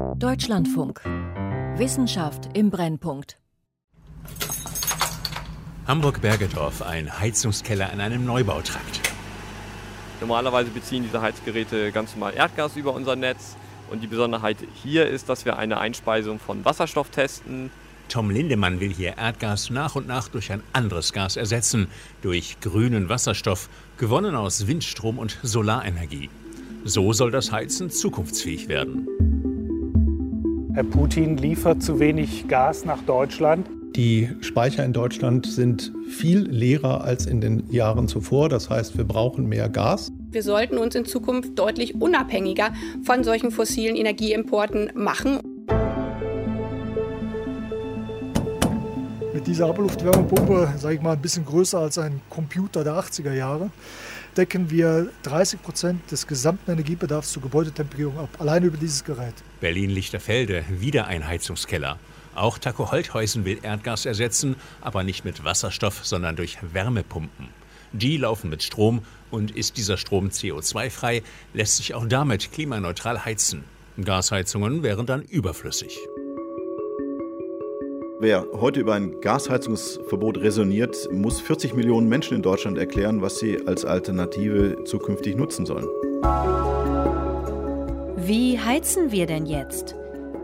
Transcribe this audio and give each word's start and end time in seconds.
Deutschlandfunk. 0.00 1.02
Wissenschaft 1.76 2.56
im 2.56 2.70
Brennpunkt. 2.70 3.38
Hamburg-Bergedorf, 5.86 6.80
ein 6.80 7.20
Heizungskeller 7.20 7.92
in 7.92 8.00
einem 8.00 8.24
Neubautrakt. 8.24 9.00
Normalerweise 10.20 10.70
beziehen 10.70 11.02
diese 11.02 11.20
Heizgeräte 11.20 11.92
ganz 11.92 12.12
normal 12.14 12.32
Erdgas 12.34 12.76
über 12.76 12.94
unser 12.94 13.14
Netz. 13.14 13.56
Und 13.90 14.02
die 14.02 14.06
Besonderheit 14.06 14.56
hier 14.82 15.06
ist, 15.06 15.28
dass 15.28 15.44
wir 15.44 15.58
eine 15.58 15.78
Einspeisung 15.78 16.38
von 16.38 16.64
Wasserstoff 16.64 17.10
testen. 17.10 17.70
Tom 18.08 18.30
Lindemann 18.30 18.80
will 18.80 18.92
hier 18.92 19.18
Erdgas 19.18 19.68
nach 19.68 19.96
und 19.96 20.06
nach 20.06 20.28
durch 20.28 20.50
ein 20.50 20.62
anderes 20.72 21.12
Gas 21.12 21.36
ersetzen, 21.36 21.88
durch 22.22 22.58
grünen 22.60 23.10
Wasserstoff, 23.10 23.68
gewonnen 23.98 24.34
aus 24.34 24.66
Windstrom 24.66 25.18
und 25.18 25.38
Solarenergie. 25.42 26.30
So 26.84 27.12
soll 27.12 27.30
das 27.30 27.52
Heizen 27.52 27.90
zukunftsfähig 27.90 28.68
werden. 28.68 29.06
Herr 30.72 30.84
Putin 30.84 31.36
liefert 31.36 31.82
zu 31.82 31.98
wenig 31.98 32.46
Gas 32.46 32.84
nach 32.84 33.02
Deutschland. 33.02 33.68
Die 33.96 34.28
Speicher 34.40 34.84
in 34.84 34.92
Deutschland 34.92 35.46
sind 35.46 35.92
viel 36.08 36.48
leerer 36.48 37.02
als 37.02 37.26
in 37.26 37.40
den 37.40 37.64
Jahren 37.70 38.06
zuvor. 38.06 38.48
Das 38.48 38.70
heißt, 38.70 38.96
wir 38.96 39.04
brauchen 39.04 39.46
mehr 39.46 39.68
Gas. 39.68 40.12
Wir 40.30 40.44
sollten 40.44 40.78
uns 40.78 40.94
in 40.94 41.04
Zukunft 41.04 41.58
deutlich 41.58 42.00
unabhängiger 42.00 42.72
von 43.02 43.24
solchen 43.24 43.50
fossilen 43.50 43.96
Energieimporten 43.96 44.92
machen. 44.94 45.40
Mit 49.40 49.46
dieser 49.46 49.68
Abluftwärmepumpe, 49.68 50.74
sage 50.76 50.96
ich 50.96 51.00
mal, 51.00 51.14
ein 51.14 51.22
bisschen 51.22 51.46
größer 51.46 51.78
als 51.78 51.96
ein 51.96 52.20
Computer 52.28 52.84
der 52.84 52.92
80er 52.92 53.32
Jahre, 53.32 53.70
decken 54.36 54.70
wir 54.70 55.08
30 55.22 55.62
Prozent 55.62 56.10
des 56.10 56.26
gesamten 56.26 56.70
Energiebedarfs 56.70 57.32
zur 57.32 57.40
Gebäudetemperierung 57.40 58.18
ab, 58.18 58.28
allein 58.38 58.64
über 58.64 58.76
dieses 58.76 59.02
Gerät. 59.02 59.32
Berlin-Lichterfelde, 59.62 60.62
wieder 60.68 61.06
ein 61.06 61.26
Heizungskeller. 61.26 61.98
Auch 62.34 62.58
Taco 62.58 62.92
Holthäusen 62.92 63.46
will 63.46 63.60
Erdgas 63.62 64.04
ersetzen, 64.04 64.56
aber 64.82 65.04
nicht 65.04 65.24
mit 65.24 65.42
Wasserstoff, 65.42 66.04
sondern 66.04 66.36
durch 66.36 66.58
Wärmepumpen. 66.74 67.48
Die 67.92 68.18
laufen 68.18 68.50
mit 68.50 68.62
Strom 68.62 69.00
und 69.30 69.56
ist 69.56 69.78
dieser 69.78 69.96
Strom 69.96 70.28
CO2-frei, 70.28 71.22
lässt 71.54 71.76
sich 71.76 71.94
auch 71.94 72.04
damit 72.06 72.52
klimaneutral 72.52 73.24
heizen. 73.24 73.64
Gasheizungen 74.04 74.82
wären 74.82 75.06
dann 75.06 75.22
überflüssig. 75.22 75.98
Wer 78.22 78.46
heute 78.52 78.80
über 78.80 78.92
ein 78.92 79.18
Gasheizungsverbot 79.22 80.36
resoniert, 80.42 81.08
muss 81.10 81.40
40 81.40 81.72
Millionen 81.72 82.06
Menschen 82.06 82.36
in 82.36 82.42
Deutschland 82.42 82.76
erklären, 82.76 83.22
was 83.22 83.38
sie 83.38 83.66
als 83.66 83.86
Alternative 83.86 84.84
zukünftig 84.84 85.36
nutzen 85.36 85.64
sollen. 85.64 85.86
Wie 88.18 88.58
heizen 88.58 89.10
wir 89.10 89.24
denn 89.24 89.46
jetzt? 89.46 89.94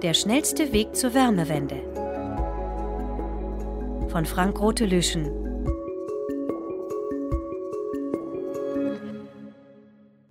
Der 0.00 0.14
schnellste 0.14 0.72
Weg 0.72 0.96
zur 0.96 1.12
Wärmewende. 1.12 1.76
Von 4.08 4.24
Frank 4.24 4.58
Rote-Lüschen. 4.58 5.30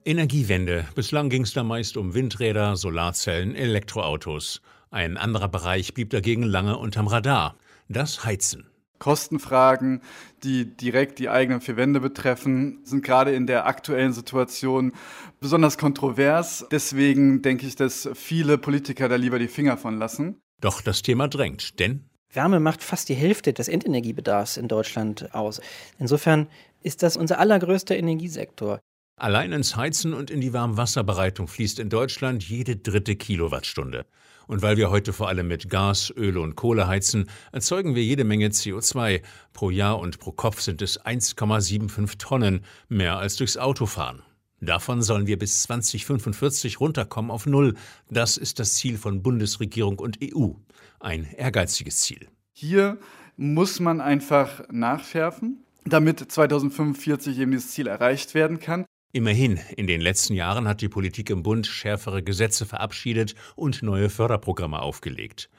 Energiewende. 0.03 0.85
Bislang 0.95 1.29
ging 1.29 1.43
es 1.43 1.53
da 1.53 1.63
meist 1.63 1.95
um 1.95 2.15
Windräder, 2.15 2.75
Solarzellen, 2.75 3.53
Elektroautos. 3.53 4.63
Ein 4.91 5.17
anderer 5.17 5.47
Bereich 5.47 5.93
blieb 5.93 6.09
dagegen 6.09 6.43
lange 6.43 6.77
unterm 6.77 7.07
Radar. 7.07 7.57
Das 7.89 8.25
Heizen. 8.25 8.69
Kostenfragen, 8.99 10.01
die 10.43 10.65
direkt 10.65 11.19
die 11.19 11.29
eigenen 11.29 11.61
vier 11.61 11.77
Wände 11.77 11.99
betreffen, 11.99 12.79
sind 12.83 13.03
gerade 13.03 13.33
in 13.33 13.45
der 13.45 13.65
aktuellen 13.67 14.13
Situation 14.13 14.93
besonders 15.39 15.77
kontrovers. 15.77 16.65
Deswegen 16.71 17.41
denke 17.41 17.67
ich, 17.67 17.75
dass 17.75 18.09
viele 18.13 18.57
Politiker 18.57 19.09
da 19.09 19.15
lieber 19.15 19.37
die 19.37 19.47
Finger 19.47 19.77
von 19.77 19.99
lassen. 19.99 20.39
Doch 20.61 20.81
das 20.81 21.01
Thema 21.01 21.27
drängt, 21.27 21.79
denn 21.79 22.05
Wärme 22.31 22.59
macht 22.59 22.83
fast 22.83 23.09
die 23.09 23.13
Hälfte 23.13 23.53
des 23.53 23.67
Endenergiebedarfs 23.67 24.57
in 24.57 24.67
Deutschland 24.67 25.33
aus. 25.33 25.61
Insofern 25.99 26.47
ist 26.83 27.03
das 27.03 27.17
unser 27.17 27.39
allergrößter 27.39 27.95
Energiesektor. 27.95 28.79
Allein 29.17 29.53
ins 29.53 29.75
Heizen 29.75 30.13
und 30.13 30.29
in 30.29 30.41
die 30.41 30.51
Warmwasserbereitung 30.51 31.47
fließt 31.47 31.79
in 31.79 31.89
Deutschland 31.89 32.43
jede 32.43 32.75
dritte 32.75 33.15
Kilowattstunde. 33.15 34.05
Und 34.47 34.61
weil 34.61 34.77
wir 34.77 34.89
heute 34.89 35.13
vor 35.13 35.27
allem 35.27 35.47
mit 35.47 35.69
Gas, 35.69 36.13
Öl 36.15 36.37
und 36.37 36.55
Kohle 36.55 36.87
heizen, 36.87 37.29
erzeugen 37.51 37.95
wir 37.95 38.03
jede 38.03 38.23
Menge 38.23 38.47
CO2. 38.47 39.21
Pro 39.53 39.69
Jahr 39.69 39.99
und 39.99 40.19
pro 40.19 40.31
Kopf 40.31 40.61
sind 40.61 40.81
es 40.81 41.01
1,75 41.03 42.17
Tonnen, 42.17 42.61
mehr 42.87 43.17
als 43.17 43.35
durchs 43.37 43.57
Autofahren. 43.57 44.21
Davon 44.61 45.01
sollen 45.01 45.27
wir 45.27 45.37
bis 45.37 45.63
2045 45.63 46.79
runterkommen 46.79 47.29
auf 47.29 47.45
Null. 47.45 47.75
Das 48.09 48.37
ist 48.37 48.59
das 48.59 48.75
Ziel 48.75 48.97
von 48.97 49.21
Bundesregierung 49.21 49.99
und 49.99 50.19
EU. 50.23 50.51
Ein 50.99 51.25
ehrgeiziges 51.25 52.01
Ziel. 52.01 52.27
Hier 52.53 52.97
muss 53.37 53.79
man 53.79 53.99
einfach 54.01 54.63
nachschärfen, 54.71 55.65
damit 55.83 56.31
2045 56.31 57.37
eben 57.37 57.51
dieses 57.51 57.71
Ziel 57.71 57.87
erreicht 57.87 58.33
werden 58.33 58.59
kann. 58.59 58.85
Immerhin, 59.15 59.61
in 59.77 59.87
den 59.87 60.01
letzten 60.01 60.33
Jahren 60.33 60.67
hat 60.67 60.81
die 60.81 60.89
Politik 60.89 61.29
im 61.29 61.41
Bund 61.41 61.67
schärfere 61.67 62.21
Gesetze 62.21 62.65
verabschiedet 62.65 63.33
und 63.55 63.81
neue 63.81 64.09
Förderprogramme 64.09 64.81
aufgelegt. 64.81 65.49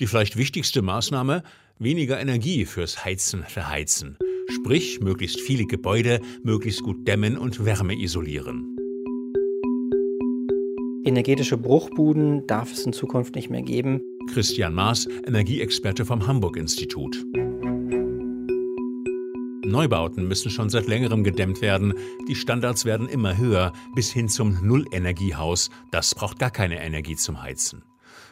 Die 0.00 0.06
vielleicht 0.06 0.38
wichtigste 0.38 0.80
Maßnahme, 0.80 1.42
weniger 1.78 2.18
Energie 2.18 2.64
fürs 2.64 3.04
Heizen 3.04 3.42
verheizen. 3.42 4.16
Sprich, 4.48 5.00
möglichst 5.00 5.38
viele 5.38 5.66
Gebäude 5.66 6.22
möglichst 6.44 6.82
gut 6.82 7.06
dämmen 7.06 7.36
und 7.36 7.66
Wärme 7.66 7.94
isolieren. 7.94 8.74
Energetische 11.04 11.58
Bruchbuden 11.58 12.46
darf 12.46 12.72
es 12.72 12.86
in 12.86 12.94
Zukunft 12.94 13.34
nicht 13.34 13.50
mehr 13.50 13.60
geben. 13.60 14.00
Christian 14.32 14.72
Maas, 14.72 15.06
Energieexperte 15.26 16.06
vom 16.06 16.26
Hamburg-Institut. 16.26 17.22
Neubauten 19.74 20.28
müssen 20.28 20.52
schon 20.52 20.70
seit 20.70 20.86
längerem 20.86 21.24
gedämmt 21.24 21.60
werden. 21.60 21.94
Die 22.28 22.36
Standards 22.36 22.84
werden 22.84 23.08
immer 23.08 23.36
höher, 23.36 23.72
bis 23.96 24.12
hin 24.12 24.28
zum 24.28 24.64
Nullenergiehaus. 24.64 25.68
Das 25.90 26.14
braucht 26.14 26.38
gar 26.38 26.52
keine 26.52 26.80
Energie 26.80 27.16
zum 27.16 27.42
Heizen. 27.42 27.82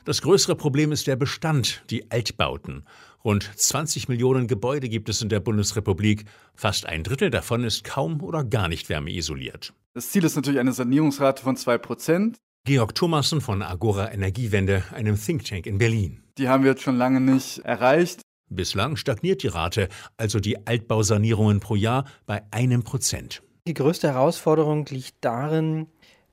Das 0.05 0.23
größere 0.23 0.55
Problem 0.55 0.93
ist 0.93 1.09
der 1.09 1.17
Bestand, 1.17 1.83
die 1.91 2.13
Altbauten. 2.13 2.85
Rund 3.25 3.51
20 3.57 4.09
Millionen 4.09 4.47
Gebäude 4.47 4.89
gibt 4.89 5.09
es 5.09 5.21
in 5.21 5.31
der 5.31 5.41
Bundesrepublik. 5.41 6.27
Fast 6.55 6.87
ein 6.87 7.03
Drittel 7.03 7.31
davon 7.31 7.65
ist 7.65 7.83
kaum 7.83 8.23
oder 8.23 8.45
gar 8.45 8.69
nicht 8.69 8.89
wärmeisoliert. 8.89 9.75
Das 9.95 10.11
Ziel 10.11 10.23
ist 10.23 10.37
natürlich 10.37 10.61
eine 10.61 10.73
Sanierungsrate 10.73 11.43
von 11.43 11.57
2%. 11.57 12.37
Georg 12.65 12.95
Thomassen 12.95 13.41
von 13.41 13.63
Agora 13.63 14.13
Energiewende, 14.13 14.85
einem 14.95 15.21
Think 15.21 15.45
Tank 15.45 15.67
in 15.67 15.79
Berlin. 15.79 16.23
Die 16.39 16.49
haben 16.49 16.63
wir 16.63 16.71
jetzt 16.71 16.83
schon 16.83 16.97
lange 16.97 17.21
nicht 17.21 17.59
erreicht. 17.65 18.23
Bislang 18.55 18.97
stagniert 18.97 19.43
die 19.43 19.49
Rate, 19.49 19.89
also 20.17 20.41
die 20.41 20.67
Altbausanierungen 20.67 21.61
pro 21.61 21.75
Jahr, 21.75 22.05
bei 22.27 22.43
einem 22.51 22.83
Prozent. 22.83 23.43
Die 23.67 23.75
größte 23.75 24.09
Herausforderung 24.09 24.87
liegt 24.87 25.17
darin, 25.21 25.87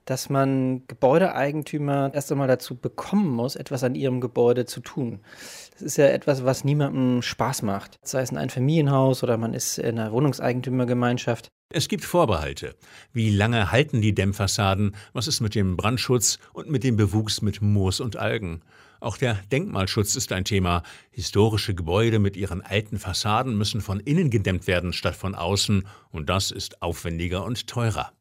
dass 0.06 0.30
man 0.30 0.88
Gebäudeeigentümer 0.88 2.12
erst 2.14 2.32
einmal 2.32 2.48
dazu 2.48 2.76
bekommen 2.76 3.30
muss, 3.30 3.56
etwas 3.56 3.84
an 3.84 3.94
ihrem 3.94 4.22
Gebäude 4.22 4.66
zu 4.66 4.80
tun. 4.80 5.20
Das 5.74 5.84
ist 5.84 5.98
ja 5.98 6.08
etwas, 6.08 6.44
was 6.44 6.64
niemandem 6.64 7.22
Spaß 7.22 7.62
macht. 7.62 8.00
Sei 8.04 8.22
es 8.22 8.32
in 8.32 8.38
ein 8.38 8.50
Familienhaus 8.50 9.22
oder 9.22 9.38
man 9.38 9.54
ist 9.54 9.78
in 9.78 10.00
einer 10.00 10.12
Wohnungseigentümergemeinschaft. 10.12 11.50
Es 11.72 11.88
gibt 11.88 12.04
Vorbehalte. 12.04 12.74
Wie 13.14 13.30
lange 13.30 13.72
halten 13.72 14.02
die 14.02 14.16
Dämmfassaden? 14.16 14.96
Was 15.14 15.28
ist 15.28 15.42
mit 15.42 15.54
dem 15.54 15.78
Brandschutz 15.78 16.40
und 16.54 16.72
mit 16.72 16.84
dem 16.84 16.98
Bewuchs 16.98 17.44
mit 17.44 17.62
Moos 17.62 18.00
und 18.00 18.18
Algen? 18.18 18.64
Auch 19.00 19.18
der 19.18 19.36
Denkmalschutz 19.52 20.16
ist 20.16 20.32
ein 20.32 20.44
Thema. 20.44 20.84
Historische 21.12 21.74
Gebäude 21.74 22.20
mit 22.20 22.36
ihren 22.36 22.62
alten 22.62 23.00
Fassaden 23.00 23.58
müssen 23.58 23.82
von 23.82 24.00
innen 24.00 24.30
gedämmt 24.30 24.68
werden 24.68 24.92
statt 24.92 25.16
von 25.16 25.36
außen, 25.36 25.88
und 26.12 26.30
das 26.30 26.52
ist 26.52 26.82
aufwendiger 26.82 27.46
und 27.46 27.68
teurer. 27.68 28.12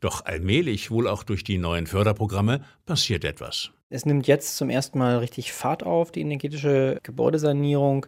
Doch 0.00 0.24
allmählich, 0.24 0.90
wohl 0.90 1.08
auch 1.08 1.22
durch 1.22 1.42
die 1.42 1.58
neuen 1.58 1.86
Förderprogramme, 1.86 2.62
passiert 2.84 3.24
etwas. 3.24 3.70
Es 3.88 4.04
nimmt 4.04 4.26
jetzt 4.26 4.56
zum 4.56 4.68
ersten 4.68 4.98
Mal 4.98 5.18
richtig 5.18 5.52
Fahrt 5.52 5.84
auf, 5.84 6.10
die 6.10 6.20
energetische 6.20 6.98
Gebäudesanierung. 7.02 8.06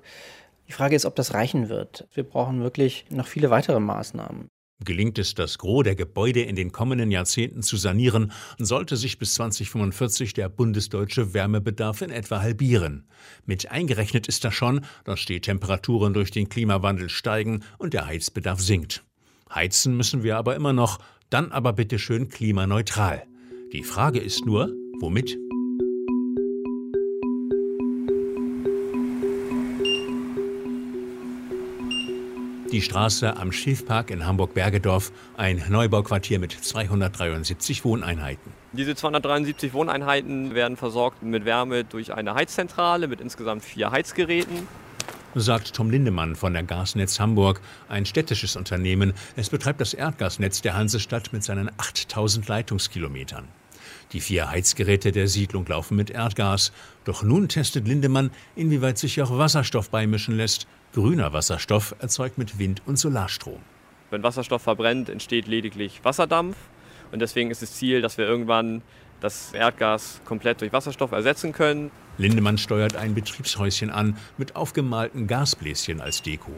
Die 0.66 0.72
Frage 0.72 0.96
ist, 0.96 1.06
ob 1.06 1.14
das 1.16 1.34
reichen 1.34 1.68
wird. 1.68 2.08
Wir 2.12 2.24
brauchen 2.24 2.62
wirklich 2.62 3.06
noch 3.10 3.26
viele 3.26 3.50
weitere 3.50 3.80
Maßnahmen. 3.80 4.48
Gelingt 4.84 5.18
es, 5.18 5.34
das 5.34 5.58
Gros 5.58 5.82
der 5.82 5.96
Gebäude 5.96 6.42
in 6.42 6.54
den 6.54 6.70
kommenden 6.70 7.10
Jahrzehnten 7.10 7.62
zu 7.62 7.76
sanieren, 7.76 8.30
sollte 8.58 8.96
sich 8.96 9.18
bis 9.18 9.34
2045 9.34 10.34
der 10.34 10.48
bundesdeutsche 10.48 11.34
Wärmebedarf 11.34 12.00
in 12.00 12.10
etwa 12.10 12.40
halbieren. 12.40 13.08
Mit 13.44 13.72
eingerechnet 13.72 14.28
ist 14.28 14.44
da 14.44 14.52
schon, 14.52 14.84
dass 15.04 15.24
die 15.24 15.40
Temperaturen 15.40 16.14
durch 16.14 16.30
den 16.30 16.48
Klimawandel 16.48 17.08
steigen 17.08 17.64
und 17.78 17.92
der 17.92 18.06
Heizbedarf 18.06 18.60
sinkt. 18.60 19.04
Heizen 19.52 19.96
müssen 19.96 20.22
wir 20.22 20.36
aber 20.36 20.54
immer 20.54 20.72
noch, 20.72 21.00
dann 21.28 21.50
aber 21.50 21.72
bitte 21.72 21.98
schön 21.98 22.28
klimaneutral. 22.28 23.24
Die 23.72 23.82
Frage 23.82 24.20
ist 24.20 24.46
nur, 24.46 24.72
womit? 25.00 25.36
Die 32.70 32.82
Straße 32.82 33.36
am 33.38 33.50
Schiffpark 33.50 34.10
in 34.10 34.26
Hamburg-Bergedorf, 34.26 35.10
ein 35.38 35.62
Neubauquartier 35.70 36.38
mit 36.38 36.52
273 36.52 37.82
Wohneinheiten. 37.84 38.52
Diese 38.72 38.94
273 38.94 39.72
Wohneinheiten 39.72 40.54
werden 40.54 40.76
versorgt 40.76 41.22
mit 41.22 41.46
Wärme 41.46 41.84
durch 41.84 42.12
eine 42.12 42.34
Heizzentrale 42.34 43.08
mit 43.08 43.22
insgesamt 43.22 43.64
vier 43.64 43.90
Heizgeräten 43.90 44.68
sagt 45.34 45.74
Tom 45.74 45.90
Lindemann 45.90 46.34
von 46.34 46.52
der 46.52 46.62
Gasnetz 46.62 47.20
Hamburg, 47.20 47.60
ein 47.88 48.06
städtisches 48.06 48.56
Unternehmen. 48.56 49.12
Es 49.36 49.50
betreibt 49.50 49.80
das 49.80 49.94
Erdgasnetz 49.94 50.62
der 50.62 50.74
Hansestadt 50.74 51.32
mit 51.32 51.44
seinen 51.44 51.70
8000 51.76 52.48
Leitungskilometern. 52.48 53.46
Die 54.12 54.20
vier 54.20 54.50
Heizgeräte 54.50 55.12
der 55.12 55.28
Siedlung 55.28 55.66
laufen 55.66 55.96
mit 55.96 56.10
Erdgas. 56.10 56.72
Doch 57.04 57.22
nun 57.22 57.48
testet 57.48 57.86
Lindemann, 57.86 58.30
inwieweit 58.56 58.98
sich 58.98 59.20
auch 59.22 59.36
Wasserstoff 59.36 59.90
beimischen 59.90 60.36
lässt. 60.36 60.66
Grüner 60.94 61.32
Wasserstoff 61.32 61.94
erzeugt 61.98 62.38
mit 62.38 62.58
Wind- 62.58 62.82
und 62.86 62.98
Solarstrom. 62.98 63.60
Wenn 64.10 64.22
Wasserstoff 64.22 64.62
verbrennt, 64.62 65.10
entsteht 65.10 65.46
lediglich 65.46 66.00
Wasserdampf. 66.02 66.56
Und 67.12 67.20
deswegen 67.20 67.50
ist 67.50 67.62
das 67.62 67.74
Ziel, 67.74 68.00
dass 68.00 68.16
wir 68.16 68.26
irgendwann 68.26 68.82
das 69.20 69.52
Erdgas 69.52 70.20
komplett 70.24 70.60
durch 70.60 70.72
Wasserstoff 70.72 71.12
ersetzen 71.12 71.52
können. 71.52 71.90
Lindemann 72.16 72.56
steuert 72.56 72.96
ein 72.96 73.14
Betriebshäuschen 73.14 73.90
an 73.90 74.16
mit 74.38 74.56
aufgemalten 74.56 75.26
Gasbläschen 75.26 76.00
als 76.00 76.22
Deko. 76.22 76.52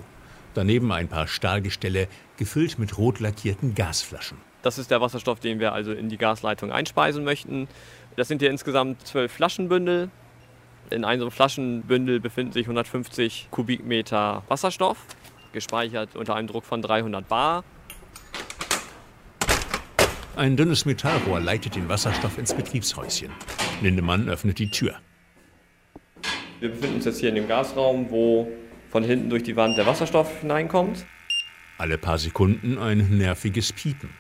Daneben 0.55 0.93
ein 0.93 1.09
paar 1.09 1.27
Stahlgestelle, 1.27 2.09
gefüllt 2.37 2.79
mit 2.79 2.99
rot 2.99 3.21
lackierten 3.21 3.75
Gasflaschen. 3.75 4.39
Das 4.63 4.79
ist 4.79 4.91
der 4.91 5.01
Wasserstoff, 5.01 5.41
den 5.41 5.59
wir 5.59 5.73
also 5.73 5.93
in 5.93 6.09
die 6.09 6.19
Gasleitung 6.19 6.71
einspeisen 6.71 7.25
möchten. 7.25 7.67
Das 8.17 8.29
sind 8.29 8.43
hier 8.43 8.51
insgesamt 8.51 9.07
zwölf 9.07 9.33
Flaschenbündel. 9.33 10.11
In 10.91 11.05
einem 11.05 11.31
Flaschenbündel 11.31 12.19
befinden 12.19 12.53
sich 12.53 12.65
150 12.65 13.47
Kubikmeter 13.53 14.43
Wasserstoff, 14.49 14.99
gespeichert 15.53 16.17
unter 16.17 16.35
einem 16.35 16.49
Druck 16.49 16.65
von 16.65 16.83
300 16.83 17.29
Bar. 17.29 17.63
Ein 20.35 20.57
dünnes 20.57 20.87
Metallrohr 20.87 21.39
leitet 21.39 21.77
den 21.77 21.89
Wasserstoff 21.89 22.39
ins 22.39 22.55
Betriebshäuschen. 22.55 23.31
Lindemann 23.83 24.29
öffnet 24.29 24.59
die 24.59 24.71
Tür. 24.71 24.97
Wir 26.59 26.71
befinden 26.71 26.97
uns 26.97 27.05
jetzt 27.05 27.21
hier 27.21 27.29
in 27.29 27.37
dem 27.37 27.47
Gasraum, 27.47 28.11
wo 28.11 28.49
von 28.91 29.05
hinten 29.05 29.31
durch 29.31 29.45
die 29.45 29.55
Wand 29.55 29.79
der 29.79 29.87
Wasserstoff 29.87 30.41
hineinkommt. 30.41 31.07
Alle 31.79 31.99
paar 31.99 32.19
Sekunden 32.19 32.79
ein 32.79 33.17
nerviges 33.17 33.73
Piepen. 33.73 34.11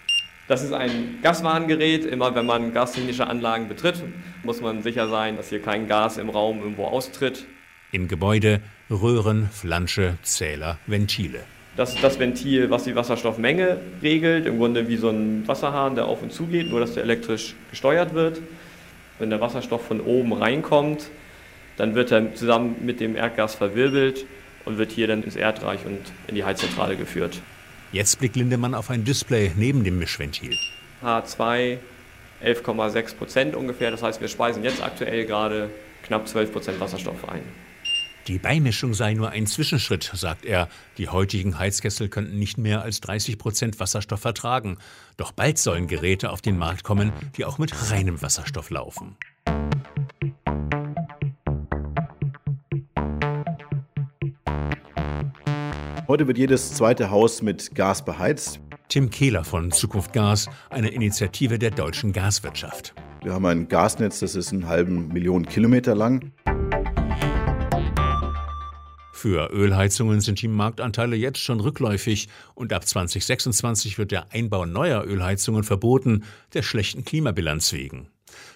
Das 0.50 0.64
ist 0.64 0.72
ein 0.72 1.20
Gaswarngerät. 1.22 2.04
Immer 2.04 2.34
wenn 2.34 2.44
man 2.44 2.74
gastechnische 2.74 3.24
Anlagen 3.24 3.68
betritt, 3.68 4.02
muss 4.42 4.60
man 4.60 4.82
sicher 4.82 5.08
sein, 5.08 5.36
dass 5.36 5.48
hier 5.48 5.62
kein 5.62 5.86
Gas 5.86 6.18
im 6.18 6.28
Raum 6.28 6.58
irgendwo 6.58 6.86
austritt. 6.86 7.46
Im 7.92 8.08
Gebäude 8.08 8.60
Röhren, 8.90 9.48
Flansche, 9.52 10.18
Zähler, 10.22 10.78
Ventile. 10.88 11.38
Das 11.76 11.94
ist 11.94 12.02
das 12.02 12.18
Ventil, 12.18 12.68
was 12.68 12.82
die 12.82 12.96
Wasserstoffmenge 12.96 13.76
regelt. 14.02 14.44
Im 14.46 14.58
Grunde 14.58 14.88
wie 14.88 14.96
so 14.96 15.10
ein 15.10 15.46
Wasserhahn, 15.46 15.94
der 15.94 16.06
auf 16.06 16.20
und 16.20 16.32
zu 16.32 16.46
geht, 16.46 16.68
nur 16.68 16.80
dass 16.80 16.94
der 16.94 17.04
elektrisch 17.04 17.54
gesteuert 17.70 18.14
wird. 18.14 18.42
Wenn 19.20 19.30
der 19.30 19.40
Wasserstoff 19.40 19.86
von 19.86 20.00
oben 20.00 20.32
reinkommt, 20.32 21.10
dann 21.76 21.94
wird 21.94 22.10
er 22.10 22.34
zusammen 22.34 22.74
mit 22.84 22.98
dem 22.98 23.14
Erdgas 23.14 23.54
verwirbelt 23.54 24.26
und 24.64 24.78
wird 24.78 24.90
hier 24.90 25.06
dann 25.06 25.22
ins 25.22 25.36
Erdreich 25.36 25.86
und 25.86 26.00
in 26.26 26.34
die 26.34 26.42
Heizzentrale 26.42 26.96
geführt. 26.96 27.40
Jetzt 27.92 28.18
blickt 28.18 28.36
Lindemann 28.36 28.74
auf 28.74 28.90
ein 28.90 29.04
Display 29.04 29.52
neben 29.56 29.82
dem 29.82 29.98
Mischventil. 29.98 30.56
H2 31.02 31.78
11,6 32.42 33.16
Prozent 33.16 33.56
ungefähr. 33.56 33.90
Das 33.90 34.02
heißt, 34.02 34.20
wir 34.20 34.28
speisen 34.28 34.62
jetzt 34.62 34.82
aktuell 34.82 35.26
gerade 35.26 35.70
knapp 36.04 36.28
12 36.28 36.52
Prozent 36.52 36.80
Wasserstoff 36.80 37.28
ein. 37.28 37.42
Die 38.26 38.38
Beimischung 38.38 38.94
sei 38.94 39.14
nur 39.14 39.30
ein 39.30 39.46
Zwischenschritt, 39.46 40.10
sagt 40.14 40.44
er. 40.44 40.68
Die 40.98 41.08
heutigen 41.08 41.58
Heizkessel 41.58 42.08
könnten 42.08 42.38
nicht 42.38 42.58
mehr 42.58 42.82
als 42.82 43.00
30 43.00 43.38
Prozent 43.38 43.80
Wasserstoff 43.80 44.20
vertragen. 44.20 44.78
Doch 45.16 45.32
bald 45.32 45.58
sollen 45.58 45.88
Geräte 45.88 46.30
auf 46.30 46.42
den 46.42 46.58
Markt 46.58 46.84
kommen, 46.84 47.12
die 47.36 47.44
auch 47.44 47.58
mit 47.58 47.90
reinem 47.90 48.22
Wasserstoff 48.22 48.70
laufen. 48.70 49.16
Heute 56.10 56.26
wird 56.26 56.38
jedes 56.38 56.74
zweite 56.74 57.12
Haus 57.12 57.40
mit 57.40 57.72
Gas 57.76 58.04
beheizt. 58.04 58.58
Tim 58.88 59.10
Kehler 59.10 59.44
von 59.44 59.70
Zukunft 59.70 60.12
Gas, 60.12 60.48
eine 60.68 60.88
Initiative 60.88 61.56
der 61.56 61.70
deutschen 61.70 62.12
Gaswirtschaft. 62.12 62.96
Wir 63.22 63.32
haben 63.32 63.46
ein 63.46 63.68
Gasnetz, 63.68 64.18
das 64.18 64.34
ist 64.34 64.52
einen 64.52 64.66
halben 64.66 65.06
Million 65.12 65.46
Kilometer 65.46 65.94
lang. 65.94 66.32
Für 69.12 69.52
Ölheizungen 69.52 70.20
sind 70.20 70.42
die 70.42 70.48
Marktanteile 70.48 71.14
jetzt 71.14 71.38
schon 71.38 71.60
rückläufig 71.60 72.28
und 72.56 72.72
ab 72.72 72.88
2026 72.88 73.96
wird 73.96 74.10
der 74.10 74.32
Einbau 74.32 74.66
neuer 74.66 75.04
Ölheizungen 75.04 75.62
verboten, 75.62 76.24
der 76.54 76.62
schlechten 76.62 77.04
Klimabilanz 77.04 77.72
wegen. 77.72 78.08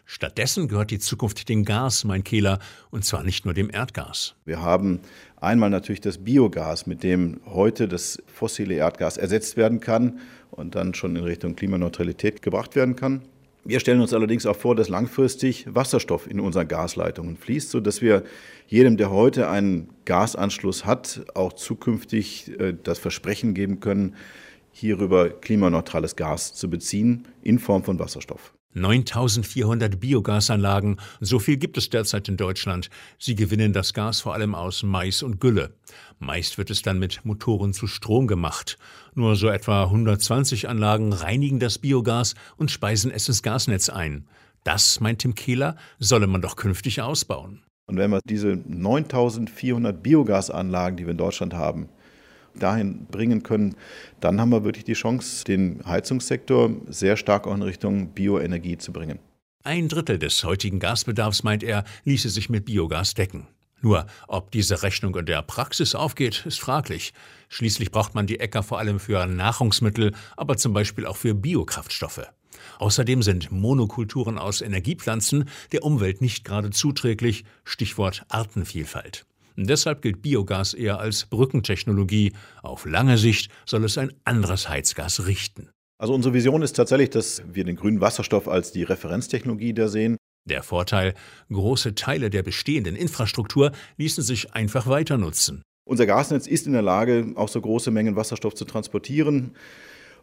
Stattdessen 0.07 0.69
gehört 0.69 0.91
die 0.91 0.99
Zukunft 0.99 1.49
dem 1.49 1.65
Gas, 1.65 2.05
mein 2.05 2.25
Kehler, 2.25 2.59
und 2.91 3.05
zwar 3.05 3.23
nicht 3.23 3.45
nur 3.45 3.55
dem 3.55 3.71
Erdgas. 3.71 4.35
Wir 4.45 4.61
haben 4.61 5.01
einmal 5.37 5.71
natürlich 5.71 6.01
das 6.01 6.19
Biogas, 6.19 6.87
mit 6.87 7.03
dem 7.03 7.41
heute 7.47 7.89
das 7.89 8.23
fossile 8.27 8.75
Erdgas 8.75 9.17
ersetzt 9.17 9.57
werden 9.57 9.81
kann 9.81 10.21
und 10.51 10.75
dann 10.75 10.95
schon 10.95 11.17
in 11.17 11.25
Richtung 11.25 11.57
Klimaneutralität 11.57 12.43
gebracht 12.43 12.77
werden 12.77 12.97
kann. 12.97 13.23
Wir 13.67 13.81
stellen 13.81 14.03
uns 14.03 14.13
allerdings 14.13 14.45
auch 14.45 14.57
vor, 14.57 14.75
dass 14.75 14.91
langfristig 14.91 15.65
Wasserstoff 15.75 16.31
in 16.31 16.39
unseren 16.39 16.69
Gasleitungen 16.69 17.39
fließt, 17.39 17.71
sodass 17.71 18.03
wir 18.03 18.23
jedem, 18.67 18.99
der 18.99 19.11
heute 19.11 19.49
einen 19.49 19.89
Gasanschluss 20.05 20.85
hat, 20.85 21.25
auch 21.35 21.55
zukünftig 21.55 22.61
äh, 22.61 22.75
das 22.83 22.99
Versprechen 22.99 23.55
geben 23.55 23.81
können, 23.81 24.17
hierüber 24.71 25.31
klimaneutrales 25.31 26.15
Gas 26.15 26.53
zu 26.53 26.69
beziehen 26.69 27.27
in 27.43 27.59
Form 27.59 27.85
von 27.85 27.99
Wasserstoff. 27.99 28.53
9400 28.75 29.99
Biogasanlagen, 29.99 31.01
so 31.21 31.39
viel 31.39 31.57
gibt 31.57 31.79
es 31.79 31.91
derzeit 31.91 32.29
in 32.29 32.37
Deutschland. 32.37 32.91
Sie 33.19 33.35
gewinnen 33.35 33.73
das 33.73 33.95
Gas 33.95 34.21
vor 34.21 34.35
allem 34.35 34.55
aus 34.55 34.83
Mais 34.83 35.23
und 35.23 35.41
Gülle. 35.41 35.75
Meist 36.19 36.59
wird 36.59 36.71
es 36.71 36.83
dann 36.83 36.99
mit 36.99 37.25
Motoren 37.25 37.73
zu 37.73 37.87
Strom 37.87 38.27
gemacht. 38.27 38.79
Nur 39.15 39.37
so 39.37 39.49
etwa 39.49 39.85
120 39.85 40.69
Anlagen 40.69 41.13
reinigen 41.13 41.61
das 41.61 41.79
Biogas 41.79 42.35
und 42.57 42.71
speisen 42.71 43.11
es 43.11 43.29
ins 43.29 43.43
Gasnetz 43.43 43.89
ein. 43.89 44.27
Das, 44.65 45.01
meint 45.01 45.21
Tim 45.21 45.35
Kehler, 45.35 45.77
solle 45.99 46.27
man 46.27 46.41
doch 46.41 46.57
künftig 46.57 47.03
ausbauen. 47.03 47.63
Und 47.87 47.99
wenn 47.99 48.11
wir 48.11 48.21
diese 48.25 48.57
9400 48.67 50.03
Biogasanlagen, 50.03 50.97
die 50.97 51.05
wir 51.05 51.13
in 51.13 51.19
Deutschland 51.19 51.55
haben, 51.55 51.91
dahin 52.59 53.07
bringen 53.07 53.43
können, 53.43 53.77
dann 54.21 54.41
haben 54.41 54.51
wir 54.51 54.65
wirklich 54.65 54.85
die 54.85 54.95
Chance, 54.95 55.45
den 55.45 55.81
Heizungssektor 55.87 56.71
sehr 56.89 57.17
stark 57.17 57.47
auch 57.47 57.55
in 57.55 57.63
Richtung 57.63 58.09
Bioenergie 58.09 58.79
zu 58.79 58.93
bringen. 58.93 59.19
Ein 59.63 59.89
Drittel 59.89 60.19
des 60.19 60.45
heutigen 60.45 60.79
Gasbedarfs, 60.79 61.43
meint 61.43 61.63
er, 61.63 61.85
ließe 62.05 62.29
sich 62.29 62.51
mit 62.51 62.67
Biogas 62.67 63.15
decken. 63.15 63.47
Nur, 63.81 64.07
ob 64.29 64.51
diese 64.51 64.83
Rechnung 64.83 65.15
in 65.17 65.27
der 65.27 65.43
Praxis 65.43 65.95
aufgeht, 65.95 66.45
ist 66.47 66.61
fraglich. 66.61 67.13
Schließlich 67.49 67.91
braucht 67.91 68.15
man 68.15 68.27
die 68.27 68.41
Äcker 68.41 68.63
vor 68.63 68.79
allem 68.79 68.99
für 68.99 69.27
Nahrungsmittel, 69.27 70.15
aber 70.37 70.57
zum 70.57 70.73
Beispiel 70.73 71.05
auch 71.05 71.17
für 71.17 71.35
Biokraftstoffe. 71.35 72.23
Außerdem 72.79 73.23
sind 73.23 73.53
Monokulturen 73.53 74.39
aus 74.39 74.63
Energiepflanzen 74.63 75.49
der 75.73 75.83
Umwelt 75.83 76.21
nicht 76.21 76.45
gerade 76.45 76.71
zuträglich, 76.71 77.45
Stichwort 77.65 78.25
Artenvielfalt. 78.29 79.27
Deshalb 79.57 80.03
gilt 80.03 80.23
Biogas 80.23 80.75
eher 80.75 80.99
als 80.99 81.27
Brückentechnologie. 81.27 82.33
Auf 82.63 82.87
lange 82.87 83.19
Sicht 83.19 83.51
soll 83.67 83.85
es 83.85 83.99
ein 83.99 84.13
anderes 84.25 84.69
Heizgas 84.69 85.27
richten. 85.27 85.71
Also 85.99 86.13
unsere 86.13 86.35
Vision 86.35 86.63
ist 86.63 86.75
tatsächlich, 86.75 87.11
dass 87.11 87.43
wir 87.53 87.65
den 87.65 87.77
grünen 87.77 88.01
Wasserstoff 88.01 88.49
als 88.49 88.73
die 88.73 88.83
Referenztechnologie 88.83 89.75
da 89.75 89.89
sehen. 89.89 90.17
Der 90.47 90.63
Vorteil, 90.63 91.15
große 91.51 91.95
Teile 91.95 92.31
der 92.31 92.43
bestehenden 92.43 92.97
Infrastruktur 92.97 93.73
ließen 93.97 94.23
sich 94.23 94.55
einfach 94.55 94.87
weiter 94.87 95.17
nutzen. 95.17 95.63
Unser 95.87 96.07
Gasnetz 96.07 96.47
ist 96.47 96.67
in 96.67 96.73
der 96.73 96.83
Lage, 96.83 97.33
auch 97.37 97.49
so 97.49 97.61
große 97.61 97.91
Mengen 97.91 98.17
Wasserstoff 98.17 98.55
zu 98.55 98.65
transportieren. 98.65 99.53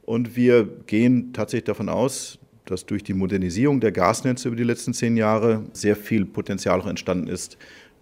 Und 0.04 0.36
wir 0.36 0.66
gehen 0.88 1.34
tatsächlich 1.34 1.66
davon 1.66 1.90
aus, 1.90 2.40
dass 2.66 2.86
durch 2.86 3.04
die 3.04 3.14
Modernisierung 3.14 3.80
der 3.80 3.92
Gasnetze 3.92 4.48
über 4.48 4.58
die 4.58 4.64
letzten 4.64 4.94
zehn 4.94 5.18
Jahre 5.18 5.64
sehr 5.74 5.96
viel 5.96 6.26
Potenzial 6.26 6.80
auch 6.82 6.88
entstanden 6.88 7.28
ist, 7.28 7.58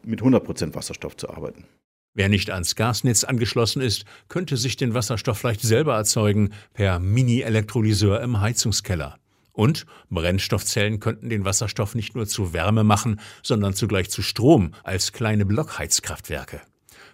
mit 0.10 0.22
100 0.22 0.44
Prozent 0.44 0.76
Wasserstoff 0.76 1.16
zu 1.16 1.30
arbeiten. 1.30 1.66
Wer 2.14 2.28
nicht 2.28 2.50
ans 2.50 2.76
Gasnetz 2.76 3.24
angeschlossen 3.24 3.82
ist, 3.82 4.04
könnte 4.28 4.58
sich 4.58 4.76
den 4.76 4.94
Wasserstoff 4.94 5.38
vielleicht 5.38 5.62
selber 5.62 5.96
erzeugen 5.96 6.52
per 6.74 7.00
Mini-Elektrolyseur 7.00 8.22
im 8.22 8.42
Heizungskeller. 8.42 9.18
Und 9.52 9.86
Brennstoffzellen 10.10 11.00
könnten 11.00 11.30
den 11.30 11.46
Wasserstoff 11.46 11.94
nicht 11.94 12.16
nur 12.16 12.28
zu 12.28 12.54
Wärme 12.54 12.84
machen, 12.84 13.20
sondern 13.44 13.74
zugleich 13.74 14.10
zu 14.10 14.22
Strom 14.22 14.74
als 14.84 15.12
kleine 15.12 15.46
Blockheizkraftwerke. 15.46 16.62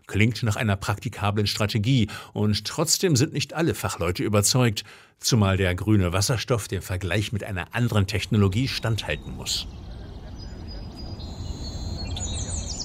Klingt 0.07 0.43
nach 0.43 0.55
einer 0.55 0.75
praktikablen 0.75 1.47
Strategie 1.47 2.07
und 2.33 2.65
trotzdem 2.65 3.15
sind 3.15 3.33
nicht 3.33 3.53
alle 3.53 3.73
Fachleute 3.73 4.23
überzeugt, 4.23 4.83
zumal 5.19 5.57
der 5.57 5.73
grüne 5.75 6.13
Wasserstoff 6.13 6.67
dem 6.67 6.81
Vergleich 6.81 7.31
mit 7.31 7.43
einer 7.43 7.73
anderen 7.73 8.05
Technologie 8.05 8.67
standhalten 8.67 9.35
muss. 9.35 9.67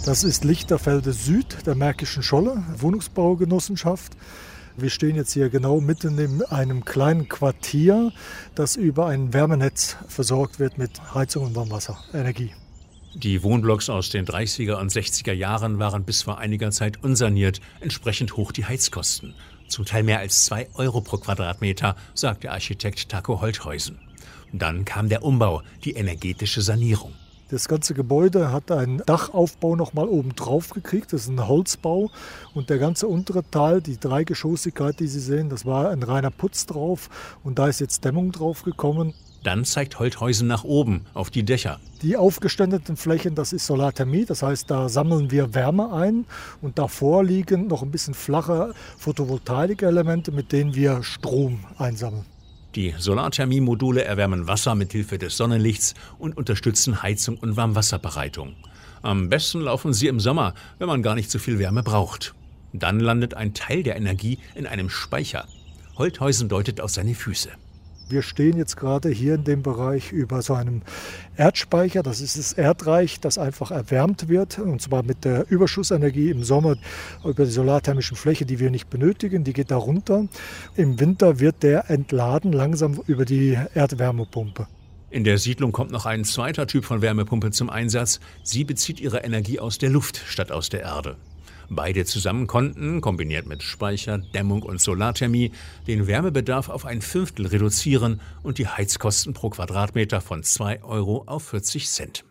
Das 0.06 0.24
ist 0.24 0.44
Lichterfelde 0.44 1.12
Süd 1.12 1.66
der 1.66 1.74
Märkischen 1.74 2.22
Scholle, 2.22 2.64
Wohnungsbaugenossenschaft. 2.78 4.16
Wir 4.78 4.88
stehen 4.88 5.14
jetzt 5.14 5.34
hier 5.34 5.50
genau 5.50 5.82
mitten 5.82 6.18
in 6.18 6.42
einem 6.42 6.86
kleinen 6.86 7.28
Quartier, 7.28 8.10
das 8.54 8.76
über 8.76 9.08
ein 9.08 9.34
Wärmenetz 9.34 9.98
versorgt 10.08 10.58
wird 10.58 10.78
mit 10.78 11.14
Heizung 11.14 11.44
und 11.44 11.54
Warmwasser, 11.54 11.98
Energie. 12.14 12.54
Die 13.14 13.42
Wohnblocks 13.42 13.90
aus 13.90 14.08
den 14.08 14.24
30er 14.24 14.80
und 14.80 14.90
60er 14.90 15.32
Jahren 15.32 15.78
waren 15.78 16.04
bis 16.04 16.22
vor 16.22 16.38
einiger 16.38 16.70
Zeit 16.70 17.04
unsaniert, 17.04 17.60
entsprechend 17.80 18.38
hoch 18.38 18.52
die 18.52 18.64
Heizkosten. 18.64 19.34
Zum 19.68 19.84
Teil 19.84 20.02
mehr 20.02 20.20
als 20.20 20.46
zwei 20.46 20.66
Euro 20.74 21.02
pro 21.02 21.18
Quadratmeter, 21.18 21.94
sagt 22.14 22.44
der 22.44 22.52
Architekt 22.52 23.10
Taco 23.10 23.42
Holthäusen. 23.42 23.98
Dann 24.50 24.86
kam 24.86 25.10
der 25.10 25.22
Umbau, 25.22 25.62
die 25.84 25.92
energetische 25.92 26.62
Sanierung. 26.62 27.12
Das 27.50 27.66
ganze 27.66 27.94
Gebäude 27.94 28.52
hat 28.52 28.70
einen 28.70 29.02
Dachaufbau 29.06 29.74
noch 29.74 29.92
mal 29.92 30.06
oben 30.06 30.36
drauf 30.36 30.70
gekriegt. 30.70 31.12
Das 31.12 31.22
ist 31.22 31.30
ein 31.30 31.48
Holzbau. 31.48 32.08
Und 32.54 32.70
der 32.70 32.78
ganze 32.78 33.08
untere 33.08 33.42
Teil, 33.50 33.80
die 33.80 33.98
Dreigeschossigkeit, 33.98 35.00
die 35.00 35.08
Sie 35.08 35.18
sehen, 35.18 35.48
das 35.48 35.66
war 35.66 35.90
ein 35.90 36.04
reiner 36.04 36.30
Putz 36.30 36.66
drauf. 36.66 37.10
Und 37.42 37.58
da 37.58 37.66
ist 37.66 37.80
jetzt 37.80 38.04
Dämmung 38.04 38.30
drauf 38.30 38.62
gekommen. 38.62 39.14
Dann 39.42 39.64
zeigt 39.64 39.98
Holthäusen 39.98 40.46
nach 40.46 40.62
oben, 40.62 41.06
auf 41.12 41.30
die 41.30 41.42
Dächer. 41.42 41.80
Die 42.02 42.16
aufgeständeten 42.16 42.96
Flächen, 42.96 43.34
das 43.34 43.52
ist 43.52 43.66
Solarthermie, 43.66 44.26
das 44.26 44.42
heißt, 44.42 44.70
da 44.70 44.88
sammeln 44.88 45.30
wir 45.30 45.54
Wärme 45.54 45.92
ein 45.92 46.26
und 46.60 46.78
davor 46.78 47.24
liegen 47.24 47.66
noch 47.66 47.82
ein 47.82 47.90
bisschen 47.90 48.14
flache 48.14 48.74
Photovoltaikelemente, 48.98 50.30
mit 50.30 50.52
denen 50.52 50.74
wir 50.74 51.02
Strom 51.02 51.64
einsammeln. 51.78 52.26
Die 52.76 52.94
Solarthermiemodule 52.96 54.04
erwärmen 54.04 54.46
Wasser 54.46 54.76
mit 54.76 54.92
Hilfe 54.92 55.18
des 55.18 55.36
Sonnenlichts 55.36 55.94
und 56.18 56.36
unterstützen 56.36 57.02
Heizung 57.02 57.36
und 57.38 57.56
Warmwasserbereitung. 57.56 58.54
Am 59.02 59.28
besten 59.28 59.62
laufen 59.62 59.92
sie 59.92 60.06
im 60.06 60.20
Sommer, 60.20 60.54
wenn 60.78 60.86
man 60.86 61.02
gar 61.02 61.16
nicht 61.16 61.32
so 61.32 61.40
viel 61.40 61.58
Wärme 61.58 61.82
braucht. 61.82 62.34
Dann 62.72 63.00
landet 63.00 63.34
ein 63.34 63.54
Teil 63.54 63.82
der 63.82 63.96
Energie 63.96 64.38
in 64.54 64.66
einem 64.66 64.88
Speicher. 64.88 65.48
Holthäusen 65.96 66.48
deutet 66.48 66.80
auf 66.80 66.90
seine 66.90 67.14
Füße. 67.14 67.50
Wir 68.10 68.22
stehen 68.22 68.56
jetzt 68.56 68.76
gerade 68.76 69.08
hier 69.08 69.36
in 69.36 69.44
dem 69.44 69.62
Bereich 69.62 70.12
über 70.12 70.42
so 70.42 70.54
einem 70.54 70.82
Erdspeicher. 71.36 72.02
Das 72.02 72.20
ist 72.20 72.36
das 72.36 72.52
Erdreich, 72.52 73.20
das 73.20 73.38
einfach 73.38 73.70
erwärmt 73.70 74.28
wird. 74.28 74.58
Und 74.58 74.82
zwar 74.82 75.02
mit 75.02 75.24
der 75.24 75.50
Überschussenergie 75.50 76.30
im 76.30 76.42
Sommer 76.42 76.76
über 77.24 77.44
die 77.44 77.50
solarthermischen 77.50 78.16
Fläche, 78.16 78.46
die 78.46 78.58
wir 78.58 78.70
nicht 78.70 78.90
benötigen. 78.90 79.44
Die 79.44 79.52
geht 79.52 79.70
da 79.70 79.76
runter. 79.76 80.26
Im 80.76 80.98
Winter 80.98 81.40
wird 81.40 81.62
der 81.62 81.88
entladen 81.90 82.52
langsam 82.52 83.00
über 83.06 83.24
die 83.24 83.56
Erdwärmepumpe. 83.74 84.66
In 85.10 85.24
der 85.24 85.38
Siedlung 85.38 85.72
kommt 85.72 85.90
noch 85.90 86.06
ein 86.06 86.24
zweiter 86.24 86.66
Typ 86.66 86.84
von 86.84 87.02
Wärmepumpe 87.02 87.50
zum 87.50 87.68
Einsatz. 87.68 88.20
Sie 88.44 88.64
bezieht 88.64 89.00
ihre 89.00 89.18
Energie 89.18 89.58
aus 89.58 89.78
der 89.78 89.90
Luft 89.90 90.22
statt 90.26 90.52
aus 90.52 90.68
der 90.68 90.82
Erde. 90.82 91.16
Beide 91.72 92.04
zusammen 92.04 92.48
konnten, 92.48 93.00
kombiniert 93.00 93.46
mit 93.46 93.62
Speicher, 93.62 94.18
Dämmung 94.18 94.64
und 94.64 94.80
Solarthermie, 94.80 95.52
den 95.86 96.08
Wärmebedarf 96.08 96.68
auf 96.68 96.84
ein 96.84 97.00
Fünftel 97.00 97.46
reduzieren 97.46 98.20
und 98.42 98.58
die 98.58 98.66
Heizkosten 98.66 99.34
pro 99.34 99.50
Quadratmeter 99.50 100.20
von 100.20 100.42
2 100.42 100.82
Euro 100.82 101.22
auf 101.26 101.44
40 101.44 101.88
Cent. 101.88 102.24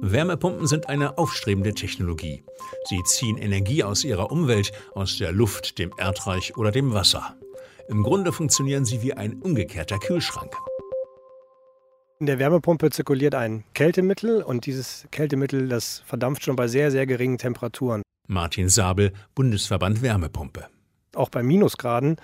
Wärmepumpen 0.00 0.68
sind 0.68 0.88
eine 0.88 1.18
aufstrebende 1.18 1.74
Technologie. 1.74 2.44
Sie 2.84 3.02
ziehen 3.02 3.36
Energie 3.36 3.82
aus 3.82 4.04
ihrer 4.04 4.30
Umwelt, 4.30 4.70
aus 4.94 5.18
der 5.18 5.32
Luft, 5.32 5.78
dem 5.80 5.90
Erdreich 5.96 6.56
oder 6.56 6.70
dem 6.70 6.94
Wasser. 6.94 7.36
Im 7.88 8.04
Grunde 8.04 8.32
funktionieren 8.32 8.84
sie 8.84 9.02
wie 9.02 9.14
ein 9.14 9.40
umgekehrter 9.42 9.98
Kühlschrank. 9.98 10.56
In 12.20 12.26
der 12.26 12.38
Wärmepumpe 12.38 12.90
zirkuliert 12.90 13.34
ein 13.34 13.64
Kältemittel 13.72 14.42
und 14.42 14.66
dieses 14.66 15.08
Kältemittel, 15.10 15.70
das 15.70 16.02
verdampft 16.04 16.44
schon 16.44 16.54
bei 16.54 16.68
sehr, 16.68 16.90
sehr 16.90 17.06
geringen 17.06 17.38
Temperaturen. 17.38 18.02
Martin 18.28 18.68
Sabel, 18.68 19.14
Bundesverband 19.34 20.02
Wärmepumpe. 20.02 20.66
Auch 21.14 21.30
bei 21.30 21.42
Minusgraden 21.42 22.16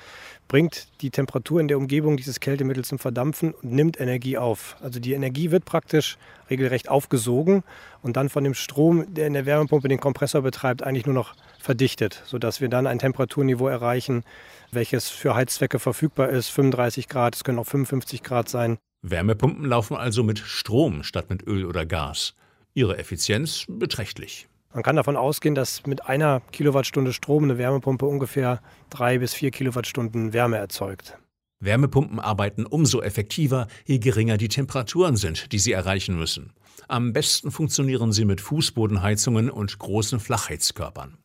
bringt 0.49 0.89
die 1.01 1.09
Temperatur 1.09 1.61
in 1.61 1.69
der 1.69 1.79
Umgebung 1.79 2.19
dieses 2.19 2.41
Kältemittels 2.41 2.89
zum 2.89 2.99
Verdampfen 2.99 3.55
und 3.55 3.73
nimmt 3.73 3.99
Energie 3.99 4.37
auf. 4.37 4.77
Also 4.83 5.01
die 5.01 5.15
Energie 5.15 5.51
wird 5.51 5.65
praktisch 5.65 6.19
regelrecht 6.51 6.91
aufgesogen 6.91 7.65
und 8.03 8.19
dann 8.19 8.29
von 8.29 8.45
dem 8.45 8.53
Strom, 8.53 9.15
der 9.15 9.27
in 9.27 9.33
der 9.33 9.47
Wärmepumpe 9.47 9.89
den 9.89 9.99
Kompressor 9.99 10.43
betreibt, 10.43 10.83
eigentlich 10.83 11.07
nur 11.07 11.15
noch 11.15 11.35
verdichtet, 11.59 12.23
sodass 12.27 12.61
wir 12.61 12.69
dann 12.69 12.87
ein 12.87 12.99
Temperaturniveau 12.99 13.67
erreichen, 13.67 14.25
welches 14.71 15.09
für 15.09 15.35
Heizzwecke 15.35 15.79
verfügbar 15.79 16.29
ist. 16.29 16.51
35 16.51 17.09
Grad, 17.09 17.35
es 17.35 17.45
können 17.45 17.59
auch 17.59 17.67
55 17.67 18.23
Grad 18.23 18.51
sein. 18.51 18.77
Wärmepumpen 19.03 19.65
laufen 19.65 19.97
also 19.97 20.23
mit 20.23 20.39
Strom 20.39 21.03
statt 21.03 21.31
mit 21.31 21.47
Öl 21.47 21.65
oder 21.65 21.87
Gas. 21.87 22.35
Ihre 22.75 22.99
Effizienz 22.99 23.65
beträchtlich. 23.69 24.49
Man 24.75 24.83
kann 24.83 24.97
davon 24.97 25.17
ausgehen, 25.17 25.55
dass 25.55 25.87
mit 25.87 26.07
einer 26.07 26.41
Kilowattstunde 26.53 27.13
Strom 27.13 27.45
eine 27.45 27.57
Wärmepumpe 27.57 28.05
ungefähr 28.05 28.61
drei 28.91 29.19
bis 29.19 29.33
vier 29.33 29.51
Kilowattstunden 29.51 30.33
Wärme 30.33 30.59
erzeugt. 30.59 31.17
Wärmepumpen 31.61 32.21
arbeiten 32.21 32.67
umso 32.67 33.01
effektiver, 33.01 33.69
je 33.87 33.99
geringer 33.99 34.37
die 34.37 34.49
Temperaturen 34.49 35.17
sind, 35.17 35.53
die 35.53 35.59
sie 35.59 35.73
erreichen 35.73 36.19
müssen. 36.19 36.53
Am 36.89 37.13
besten 37.13 37.51
funktionieren 37.51 38.13
sie 38.13 38.27
mit 38.27 38.41
Fußbodenheizungen 38.41 39.51
und 39.51 39.79
großen 39.79 40.21
Flachheizkörpern. 40.21 41.17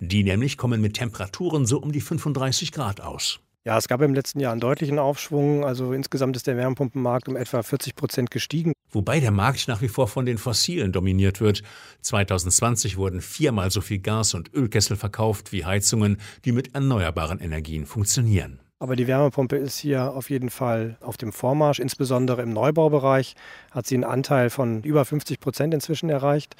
Die 0.00 0.22
nämlich 0.24 0.56
kommen 0.56 0.80
mit 0.80 0.94
Temperaturen 0.94 1.66
so 1.66 1.78
um 1.78 1.92
die 1.92 2.00
35 2.00 2.72
Grad 2.72 3.00
aus. 3.00 3.40
Ja, 3.68 3.76
es 3.76 3.86
gab 3.86 4.00
im 4.00 4.14
letzten 4.14 4.40
Jahr 4.40 4.52
einen 4.52 4.62
deutlichen 4.62 4.98
Aufschwung. 4.98 5.62
Also 5.62 5.92
insgesamt 5.92 6.34
ist 6.36 6.46
der 6.46 6.56
Wärmepumpenmarkt 6.56 7.28
um 7.28 7.36
etwa 7.36 7.62
40 7.62 7.96
Prozent 7.96 8.30
gestiegen. 8.30 8.72
Wobei 8.90 9.20
der 9.20 9.30
Markt 9.30 9.68
nach 9.68 9.82
wie 9.82 9.88
vor 9.88 10.08
von 10.08 10.24
den 10.24 10.38
Fossilen 10.38 10.90
dominiert 10.90 11.42
wird. 11.42 11.62
2020 12.00 12.96
wurden 12.96 13.20
viermal 13.20 13.70
so 13.70 13.82
viel 13.82 13.98
Gas- 13.98 14.32
und 14.32 14.54
Ölkessel 14.54 14.96
verkauft 14.96 15.52
wie 15.52 15.66
Heizungen, 15.66 16.16
die 16.46 16.52
mit 16.52 16.74
erneuerbaren 16.74 17.40
Energien 17.40 17.84
funktionieren. 17.84 18.58
Aber 18.78 18.96
die 18.96 19.06
Wärmepumpe 19.06 19.56
ist 19.56 19.76
hier 19.76 20.14
auf 20.14 20.30
jeden 20.30 20.48
Fall 20.48 20.96
auf 21.02 21.18
dem 21.18 21.30
Vormarsch. 21.30 21.78
Insbesondere 21.78 22.40
im 22.40 22.54
Neubaubereich 22.54 23.34
hat 23.70 23.86
sie 23.86 23.96
einen 23.96 24.04
Anteil 24.04 24.48
von 24.48 24.82
über 24.82 25.04
50 25.04 25.40
Prozent 25.40 25.74
inzwischen 25.74 26.08
erreicht. 26.08 26.56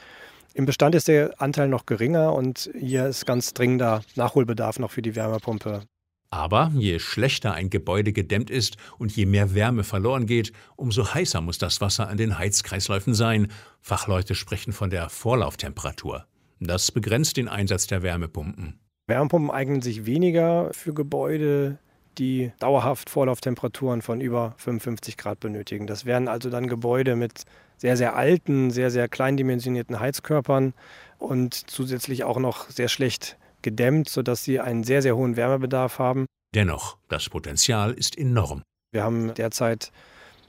Im 0.53 0.67
Bestand 0.67 0.95
ist 0.95 1.09
der 1.09 1.41
Anteil 1.41 1.69
noch 1.69 1.87
geringer 1.87 2.35
und 2.35 2.69
hier 2.79 3.07
ist 3.07 3.25
ganz 3.25 3.55
dringender 3.55 4.03
Nachholbedarf 4.15 4.79
noch 4.79 4.91
für 4.91 5.01
die 5.01 5.17
Wärmepumpe. 5.17 5.85
Aber 6.31 6.71
je 6.75 6.99
schlechter 6.99 7.55
ein 7.55 7.71
Gebäude 7.71 8.13
gedämmt 8.13 8.51
ist 8.51 8.77
und 8.99 9.17
je 9.17 9.25
mehr 9.25 9.55
Wärme 9.55 9.83
verloren 9.83 10.27
geht, 10.27 10.53
umso 10.77 11.15
heißer 11.15 11.41
muss 11.41 11.59
das 11.59 11.81
Wasser 11.81 12.09
an 12.09 12.19
den 12.19 12.39
Heizkreisläufen 12.39 13.15
sein. 13.15 13.49
Fachleute 13.81 14.35
sprechen 14.35 14.73
von 14.73 14.91
der 14.91 15.09
Vorlauftemperatur. 15.09 16.27
Das 16.61 16.93
begrenzt 16.93 17.37
den 17.37 17.49
Einsatz 17.49 17.87
der 17.87 18.03
Wärmepumpen. 18.03 18.79
Wärmepumpen 19.07 19.51
eignen 19.51 19.81
sich 19.81 20.05
weniger 20.05 20.71
für 20.73 20.93
Gebäude, 20.93 21.79
die 22.19 22.53
dauerhaft 22.59 23.09
Vorlauftemperaturen 23.09 24.03
von 24.03 24.21
über 24.21 24.55
55 24.59 25.17
Grad 25.17 25.41
benötigen. 25.41 25.87
Das 25.87 26.05
wären 26.05 26.29
also 26.29 26.51
dann 26.51 26.67
Gebäude 26.67 27.17
mit 27.17 27.45
sehr, 27.79 27.97
sehr 27.97 28.17
alten, 28.17 28.71
sehr, 28.71 28.91
sehr 28.91 29.09
kleindimensionierten 29.09 29.99
Heizkörpern 29.99 30.75
und 31.19 31.55
zusätzlich 31.55 32.25
auch 32.25 32.39
noch 32.39 32.69
sehr 32.69 32.89
schlecht 32.89 33.39
gedämmt, 33.63 34.09
sodass 34.09 34.45
sie 34.45 34.61
einen 34.61 34.85
sehr, 34.85 35.03
sehr 35.03 35.17
hohen 35.17 35.37
Wärmebedarf 35.37 35.99
haben. 35.99 36.27
Dennoch, 36.55 36.97
das 37.09 37.29
Potenzial 37.29 37.93
ist 37.93 38.17
enorm. 38.17 38.63
Wir 38.93 39.05
haben 39.05 39.35
derzeit 39.35 39.93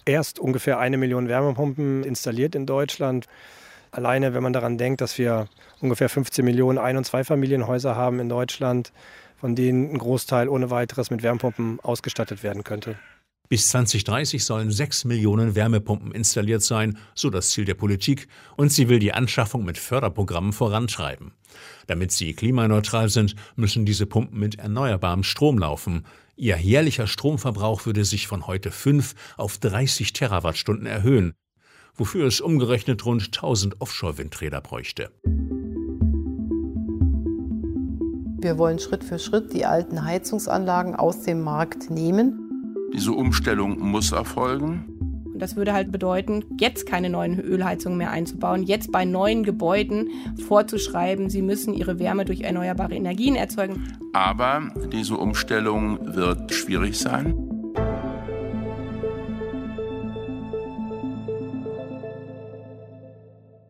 erst 0.05 0.39
ungefähr 0.39 0.79
eine 0.79 0.97
Million 0.97 1.27
Wärmepumpen 1.27 2.03
installiert 2.03 2.55
in 2.55 2.65
Deutschland. 2.65 3.27
Alleine, 3.91 4.33
wenn 4.33 4.43
man 4.43 4.53
daran 4.53 4.77
denkt, 4.77 5.01
dass 5.01 5.17
wir 5.17 5.47
ungefähr 5.81 6.09
15 6.09 6.45
Millionen 6.45 6.77
Ein- 6.77 6.97
und 6.97 7.05
Zweifamilienhäuser 7.05 7.95
haben 7.95 8.19
in 8.19 8.29
Deutschland, 8.29 8.93
von 9.37 9.55
denen 9.55 9.91
ein 9.93 9.97
Großteil 9.97 10.47
ohne 10.47 10.69
weiteres 10.69 11.11
mit 11.11 11.23
Wärmepumpen 11.23 11.79
ausgestattet 11.81 12.43
werden 12.43 12.63
könnte. 12.63 12.97
Bis 13.49 13.69
2030 13.69 14.45
sollen 14.45 14.69
sechs 14.69 15.05
Millionen 15.05 15.55
Wärmepumpen 15.55 16.11
installiert 16.11 16.61
sein, 16.61 16.99
so 17.15 17.31
das 17.31 17.49
Ziel 17.49 17.65
der 17.65 17.73
Politik, 17.73 18.27
und 18.57 18.71
sie 18.71 18.89
will 18.89 18.99
die 18.99 19.11
Anschaffung 19.11 19.65
mit 19.65 19.79
Förderprogrammen 19.79 20.53
vorantreiben. 20.53 21.31
Damit 21.87 22.11
sie 22.11 22.33
klimaneutral 22.33 23.09
sind, 23.09 23.35
müssen 23.55 23.87
diese 23.87 24.05
Pumpen 24.05 24.39
mit 24.39 24.59
erneuerbarem 24.59 25.23
Strom 25.23 25.57
laufen. 25.57 26.05
Ihr 26.35 26.57
jährlicher 26.57 27.07
Stromverbrauch 27.07 27.87
würde 27.87 28.05
sich 28.05 28.27
von 28.27 28.45
heute 28.45 28.69
5 28.69 29.15
auf 29.35 29.57
30 29.57 30.13
Terawattstunden 30.13 30.85
erhöhen, 30.85 31.33
wofür 31.95 32.27
es 32.27 32.41
umgerechnet 32.41 33.03
rund 33.03 33.23
1000 33.23 33.81
Offshore-Windräder 33.81 34.61
bräuchte. 34.61 35.09
Wir 38.41 38.59
wollen 38.59 38.77
Schritt 38.77 39.03
für 39.03 39.17
Schritt 39.17 39.53
die 39.53 39.65
alten 39.65 40.05
Heizungsanlagen 40.05 40.95
aus 40.95 41.23
dem 41.23 41.41
Markt 41.41 41.89
nehmen 41.89 42.45
diese 42.93 43.11
Umstellung 43.11 43.79
muss 43.79 44.11
erfolgen. 44.11 44.85
Und 45.33 45.39
das 45.39 45.55
würde 45.55 45.73
halt 45.73 45.91
bedeuten, 45.91 46.43
jetzt 46.59 46.85
keine 46.85 47.09
neuen 47.09 47.39
Ölheizungen 47.39 47.97
mehr 47.97 48.11
einzubauen, 48.11 48.63
jetzt 48.63 48.91
bei 48.91 49.05
neuen 49.05 49.43
Gebäuden 49.43 50.09
vorzuschreiben, 50.47 51.29
sie 51.29 51.41
müssen 51.41 51.73
ihre 51.73 51.97
Wärme 51.99 52.25
durch 52.25 52.41
erneuerbare 52.41 52.95
Energien 52.95 53.35
erzeugen. 53.35 53.87
Aber 54.13 54.69
diese 54.91 55.15
Umstellung 55.15 56.15
wird 56.15 56.53
schwierig 56.53 56.97
sein. 56.97 57.35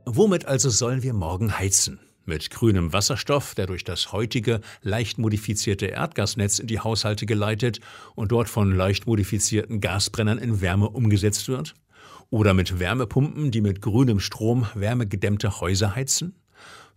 Womit 0.05 0.47
also 0.47 0.69
sollen 0.69 1.03
wir 1.03 1.13
morgen 1.13 1.59
heizen? 1.59 1.99
Mit 2.29 2.51
grünem 2.51 2.93
Wasserstoff, 2.93 3.55
der 3.55 3.65
durch 3.65 3.83
das 3.83 4.12
heutige 4.12 4.62
leicht 4.83 5.17
modifizierte 5.17 5.88
Erdgasnetz 5.88 6.59
in 6.59 6.67
die 6.67 6.79
Haushalte 6.79 7.25
geleitet 7.25 7.79
und 8.13 8.31
dort 8.31 8.48
von 8.48 8.71
leicht 8.71 9.07
modifizierten 9.07 9.81
Gasbrennern 9.81 10.38
in 10.38 10.62
Wärme 10.62 10.91
umgesetzt 10.91 11.48
wird? 11.48 11.74
Oder 12.29 12.53
mit 12.53 12.79
Wärmepumpen, 12.79 13.50
die 13.50 13.62
mit 13.62 13.81
grünem 13.81 14.19
Strom 14.19 14.67
wärmegedämmte 14.75 15.59
Häuser 15.59 15.95
heizen? 15.95 16.36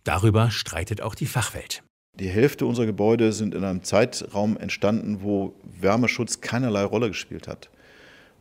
Darüber 0.03 0.51
streitet 0.51 1.01
auch 1.01 1.15
die 1.15 1.25
Fachwelt. 1.25 1.81
Die 2.19 2.29
Hälfte 2.29 2.67
unserer 2.67 2.85
Gebäude 2.85 3.33
sind 3.33 3.55
in 3.55 3.63
einem 3.63 3.81
Zeitraum 3.81 4.55
entstanden, 4.57 5.23
wo 5.23 5.55
Wärmeschutz 5.63 6.41
keinerlei 6.41 6.83
Rolle 6.83 7.07
gespielt 7.07 7.47
hat. 7.47 7.71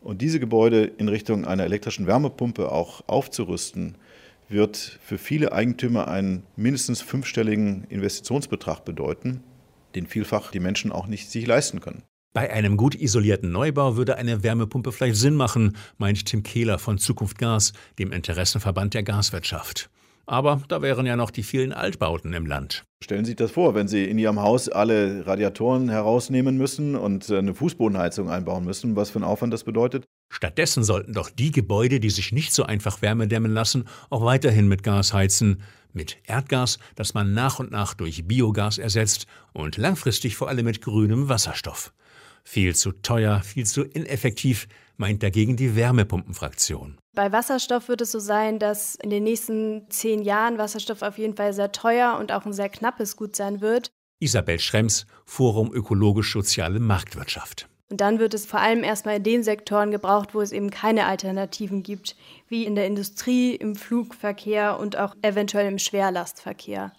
Und 0.02 0.20
diese 0.20 0.40
Gebäude 0.40 0.84
in 0.84 1.08
Richtung 1.08 1.46
einer 1.46 1.64
elektrischen 1.64 2.06
Wärmepumpe 2.06 2.70
auch 2.70 3.08
aufzurüsten, 3.08 3.96
wird 4.52 4.76
für 4.76 5.18
viele 5.18 5.52
Eigentümer 5.52 6.08
einen 6.08 6.44
mindestens 6.56 7.00
fünfstelligen 7.00 7.84
Investitionsbetrag 7.88 8.84
bedeuten, 8.84 9.42
den 9.94 10.06
vielfach 10.06 10.50
die 10.50 10.60
Menschen 10.60 10.92
auch 10.92 11.06
nicht 11.06 11.30
sich 11.30 11.46
leisten 11.46 11.80
können. 11.80 12.02
Bei 12.34 12.50
einem 12.50 12.78
gut 12.78 12.94
isolierten 12.94 13.52
Neubau 13.52 13.96
würde 13.96 14.16
eine 14.16 14.42
Wärmepumpe 14.42 14.90
vielleicht 14.90 15.16
Sinn 15.16 15.34
machen, 15.34 15.76
meint 15.98 16.24
Tim 16.24 16.42
Kehler 16.42 16.78
von 16.78 16.96
Zukunft 16.96 17.36
Gas, 17.38 17.74
dem 17.98 18.10
Interessenverband 18.10 18.94
der 18.94 19.02
Gaswirtschaft. 19.02 19.90
Aber 20.24 20.62
da 20.68 20.80
wären 20.80 21.04
ja 21.04 21.16
noch 21.16 21.30
die 21.30 21.42
vielen 21.42 21.72
Altbauten 21.72 22.32
im 22.32 22.46
Land. 22.46 22.84
Stellen 23.02 23.24
Sie 23.24 23.30
sich 23.30 23.36
das 23.36 23.50
vor, 23.50 23.74
wenn 23.74 23.88
Sie 23.88 24.04
in 24.04 24.18
Ihrem 24.18 24.40
Haus 24.40 24.68
alle 24.68 25.26
Radiatoren 25.26 25.90
herausnehmen 25.90 26.56
müssen 26.56 26.94
und 26.94 27.30
eine 27.30 27.54
Fußbodenheizung 27.54 28.30
einbauen 28.30 28.64
müssen, 28.64 28.96
was 28.96 29.10
für 29.10 29.18
ein 29.18 29.24
Aufwand 29.24 29.52
das 29.52 29.64
bedeutet? 29.64 30.04
Stattdessen 30.32 30.82
sollten 30.82 31.12
doch 31.12 31.28
die 31.28 31.50
Gebäude, 31.50 32.00
die 32.00 32.08
sich 32.08 32.32
nicht 32.32 32.54
so 32.54 32.62
einfach 32.62 33.02
Wärme 33.02 33.28
dämmen 33.28 33.52
lassen, 33.52 33.86
auch 34.08 34.24
weiterhin 34.24 34.66
mit 34.66 34.82
Gas 34.82 35.12
heizen. 35.12 35.62
Mit 35.92 36.16
Erdgas, 36.24 36.78
das 36.94 37.12
man 37.12 37.34
nach 37.34 37.58
und 37.58 37.70
nach 37.70 37.92
durch 37.92 38.26
Biogas 38.26 38.78
ersetzt 38.78 39.26
und 39.52 39.76
langfristig 39.76 40.36
vor 40.36 40.48
allem 40.48 40.64
mit 40.64 40.80
grünem 40.80 41.28
Wasserstoff. 41.28 41.92
Viel 42.44 42.74
zu 42.74 42.92
teuer, 42.92 43.42
viel 43.42 43.66
zu 43.66 43.82
ineffektiv, 43.82 44.68
meint 44.96 45.22
dagegen 45.22 45.56
die 45.56 45.76
Wärmepumpenfraktion. 45.76 46.96
Bei 47.14 47.30
Wasserstoff 47.30 47.88
wird 47.88 48.00
es 48.00 48.12
so 48.12 48.18
sein, 48.18 48.58
dass 48.58 48.94
in 48.94 49.10
den 49.10 49.24
nächsten 49.24 49.90
zehn 49.90 50.22
Jahren 50.22 50.56
Wasserstoff 50.56 51.02
auf 51.02 51.18
jeden 51.18 51.36
Fall 51.36 51.52
sehr 51.52 51.72
teuer 51.72 52.16
und 52.18 52.32
auch 52.32 52.46
ein 52.46 52.54
sehr 52.54 52.70
knappes 52.70 53.18
Gut 53.18 53.36
sein 53.36 53.60
wird. 53.60 53.90
Isabel 54.18 54.58
Schrems, 54.58 55.04
Forum 55.26 55.74
Ökologisch-Soziale 55.74 56.80
Marktwirtschaft. 56.80 57.68
Und 57.92 58.00
dann 58.00 58.18
wird 58.18 58.32
es 58.32 58.46
vor 58.46 58.58
allem 58.58 58.84
erstmal 58.84 59.16
in 59.16 59.22
den 59.22 59.42
Sektoren 59.42 59.90
gebraucht, 59.90 60.34
wo 60.34 60.40
es 60.40 60.50
eben 60.50 60.70
keine 60.70 61.04
Alternativen 61.04 61.82
gibt, 61.82 62.16
wie 62.48 62.64
in 62.64 62.74
der 62.74 62.86
Industrie, 62.86 63.54
im 63.54 63.76
Flugverkehr 63.76 64.80
und 64.80 64.96
auch 64.96 65.14
eventuell 65.20 65.70
im 65.70 65.78
Schwerlastverkehr. 65.78 66.94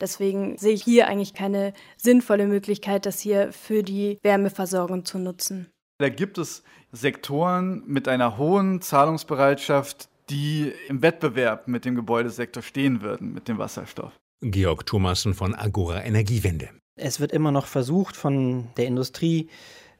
Deswegen 0.00 0.56
sehe 0.56 0.72
ich 0.72 0.82
hier 0.82 1.08
eigentlich 1.08 1.34
keine 1.34 1.74
sinnvolle 1.98 2.46
Möglichkeit, 2.46 3.04
das 3.04 3.20
hier 3.20 3.52
für 3.52 3.82
die 3.82 4.16
Wärmeversorgung 4.22 5.04
zu 5.04 5.18
nutzen. 5.18 5.66
Da 5.98 6.08
gibt 6.08 6.38
es 6.38 6.62
Sektoren 6.90 7.82
mit 7.86 8.08
einer 8.08 8.38
hohen 8.38 8.80
Zahlungsbereitschaft, 8.80 10.08
die 10.30 10.72
im 10.88 11.02
Wettbewerb 11.02 11.68
mit 11.68 11.84
dem 11.84 11.96
Gebäudesektor 11.96 12.62
stehen 12.62 13.02
würden, 13.02 13.34
mit 13.34 13.46
dem 13.46 13.58
Wasserstoff. 13.58 14.14
Georg 14.40 14.86
Thomassen 14.86 15.34
von 15.34 15.54
Agora 15.54 16.02
Energiewende. 16.02 16.70
Es 16.96 17.20
wird 17.20 17.32
immer 17.32 17.52
noch 17.52 17.66
versucht 17.66 18.16
von 18.16 18.68
der 18.78 18.86
Industrie, 18.86 19.50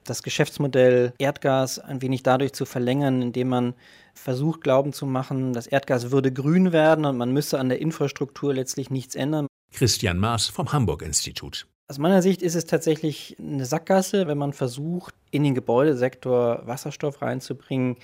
das 0.04 0.22
Geschäftsmodell 0.22 1.12
Erdgas 1.18 1.78
ein 1.78 2.02
wenig 2.02 2.22
dadurch 2.22 2.52
zu 2.52 2.64
verlängern, 2.64 3.22
indem 3.22 3.48
man 3.48 3.74
versucht, 4.14 4.62
glauben 4.62 4.92
zu 4.92 5.06
machen, 5.06 5.52
das 5.52 5.66
Erdgas 5.66 6.10
würde 6.10 6.32
grün 6.32 6.72
werden 6.72 7.04
und 7.04 7.16
man 7.16 7.32
müsse 7.32 7.58
an 7.58 7.68
der 7.68 7.80
Infrastruktur 7.80 8.54
letztlich 8.54 8.90
nichts 8.90 9.14
ändern. 9.14 9.46
Christian 9.72 10.18
Maas 10.18 10.46
vom 10.46 10.72
Hamburg-Institut. 10.72 11.66
Aus 11.88 11.98
meiner 11.98 12.22
Sicht 12.22 12.42
ist 12.42 12.54
es 12.54 12.66
tatsächlich 12.66 13.36
eine 13.40 13.66
Sackgasse, 13.66 14.26
wenn 14.26 14.38
man 14.38 14.52
versucht, 14.52 15.14
in 15.30 15.42
den 15.42 15.54
Gebäudesektor 15.54 16.62
Wasserstoff 16.64 17.20
reinzubringen. 17.20 17.96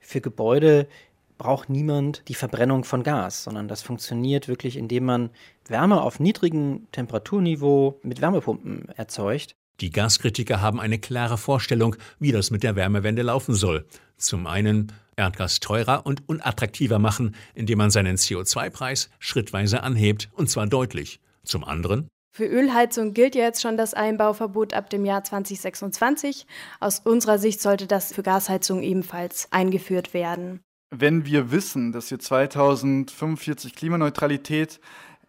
Für 0.00 0.20
Gebäude 0.20 0.88
braucht 1.36 1.68
niemand 1.68 2.22
die 2.28 2.34
Verbrennung 2.34 2.84
von 2.84 3.02
Gas, 3.02 3.44
sondern 3.44 3.68
das 3.68 3.82
funktioniert 3.82 4.48
wirklich, 4.48 4.76
indem 4.76 5.04
man 5.04 5.30
Wärme 5.68 6.00
auf 6.00 6.18
niedrigem 6.18 6.86
Temperaturniveau 6.92 7.98
mit 8.02 8.22
Wärmepumpen 8.22 8.88
erzeugt. 8.96 9.54
Die 9.80 9.90
Gaskritiker 9.90 10.60
haben 10.60 10.80
eine 10.80 10.98
klare 10.98 11.36
Vorstellung, 11.36 11.96
wie 12.18 12.32
das 12.32 12.50
mit 12.50 12.62
der 12.62 12.76
Wärmewende 12.76 13.22
laufen 13.22 13.54
soll. 13.54 13.84
Zum 14.16 14.46
einen 14.46 14.92
Erdgas 15.16 15.60
teurer 15.60 16.06
und 16.06 16.28
unattraktiver 16.28 16.98
machen, 16.98 17.34
indem 17.54 17.78
man 17.78 17.90
seinen 17.90 18.16
CO2-Preis 18.16 19.10
schrittweise 19.18 19.82
anhebt, 19.82 20.30
und 20.32 20.48
zwar 20.48 20.66
deutlich. 20.66 21.20
Zum 21.44 21.64
anderen 21.64 22.08
für 22.36 22.44
Ölheizung 22.44 23.14
gilt 23.14 23.34
ja 23.34 23.44
jetzt 23.44 23.62
schon 23.62 23.78
das 23.78 23.94
Einbauverbot 23.94 24.74
ab 24.74 24.90
dem 24.90 25.06
Jahr 25.06 25.24
2026. 25.24 26.46
Aus 26.80 26.98
unserer 26.98 27.38
Sicht 27.38 27.62
sollte 27.62 27.86
das 27.86 28.12
für 28.12 28.22
Gasheizung 28.22 28.82
ebenfalls 28.82 29.48
eingeführt 29.52 30.12
werden. 30.12 30.60
Wenn 30.90 31.24
wir 31.24 31.50
wissen, 31.50 31.92
dass 31.92 32.10
wir 32.10 32.18
2045 32.18 33.74
Klimaneutralität 33.74 34.80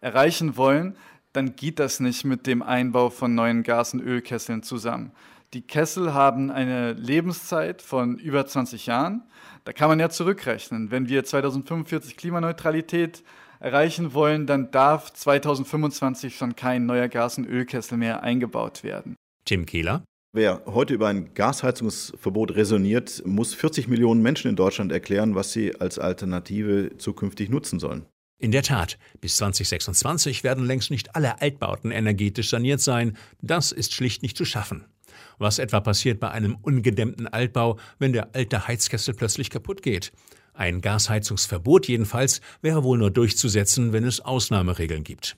erreichen 0.02 0.58
wollen, 0.58 0.98
dann 1.38 1.54
geht 1.54 1.78
das 1.78 2.00
nicht 2.00 2.24
mit 2.24 2.48
dem 2.48 2.62
Einbau 2.62 3.10
von 3.10 3.32
neuen 3.32 3.62
Gas- 3.62 3.94
und 3.94 4.00
Ölkesseln 4.00 4.64
zusammen. 4.64 5.12
Die 5.54 5.62
Kessel 5.62 6.12
haben 6.12 6.50
eine 6.50 6.94
Lebenszeit 6.94 7.80
von 7.80 8.18
über 8.18 8.44
20 8.44 8.86
Jahren. 8.86 9.22
Da 9.64 9.72
kann 9.72 9.88
man 9.88 10.00
ja 10.00 10.10
zurückrechnen. 10.10 10.90
Wenn 10.90 11.08
wir 11.08 11.22
2045 11.22 12.16
Klimaneutralität 12.16 13.22
erreichen 13.60 14.14
wollen, 14.14 14.48
dann 14.48 14.72
darf 14.72 15.12
2025 15.12 16.36
schon 16.36 16.56
kein 16.56 16.86
neuer 16.86 17.06
Gas- 17.06 17.38
und 17.38 17.46
Ölkessel 17.46 17.98
mehr 17.98 18.24
eingebaut 18.24 18.82
werden. 18.82 19.14
Tim 19.44 19.64
Kehler. 19.64 20.02
Wer 20.34 20.62
heute 20.66 20.92
über 20.92 21.06
ein 21.06 21.34
Gasheizungsverbot 21.34 22.56
resoniert, 22.56 23.22
muss 23.24 23.54
40 23.54 23.86
Millionen 23.86 24.22
Menschen 24.22 24.50
in 24.50 24.56
Deutschland 24.56 24.90
erklären, 24.90 25.36
was 25.36 25.52
sie 25.52 25.80
als 25.80 26.00
Alternative 26.00 26.98
zukünftig 26.98 27.48
nutzen 27.48 27.78
sollen. 27.78 28.06
In 28.40 28.52
der 28.52 28.62
Tat, 28.62 28.98
bis 29.20 29.36
2026 29.36 30.44
werden 30.44 30.64
längst 30.64 30.92
nicht 30.92 31.16
alle 31.16 31.40
Altbauten 31.42 31.90
energetisch 31.90 32.50
saniert 32.50 32.80
sein. 32.80 33.16
Das 33.42 33.72
ist 33.72 33.92
schlicht 33.92 34.22
nicht 34.22 34.36
zu 34.36 34.44
schaffen. 34.44 34.84
Was 35.38 35.58
etwa 35.58 35.80
passiert 35.80 36.20
bei 36.20 36.30
einem 36.30 36.56
ungedämmten 36.62 37.26
Altbau, 37.26 37.78
wenn 37.98 38.12
der 38.12 38.34
alte 38.36 38.68
Heizkessel 38.68 39.14
plötzlich 39.14 39.50
kaputt 39.50 39.82
geht? 39.82 40.12
Ein 40.54 40.80
Gasheizungsverbot 40.80 41.88
jedenfalls 41.88 42.40
wäre 42.62 42.84
wohl 42.84 42.98
nur 42.98 43.10
durchzusetzen, 43.10 43.92
wenn 43.92 44.04
es 44.04 44.20
Ausnahmeregeln 44.20 45.02
gibt. 45.02 45.36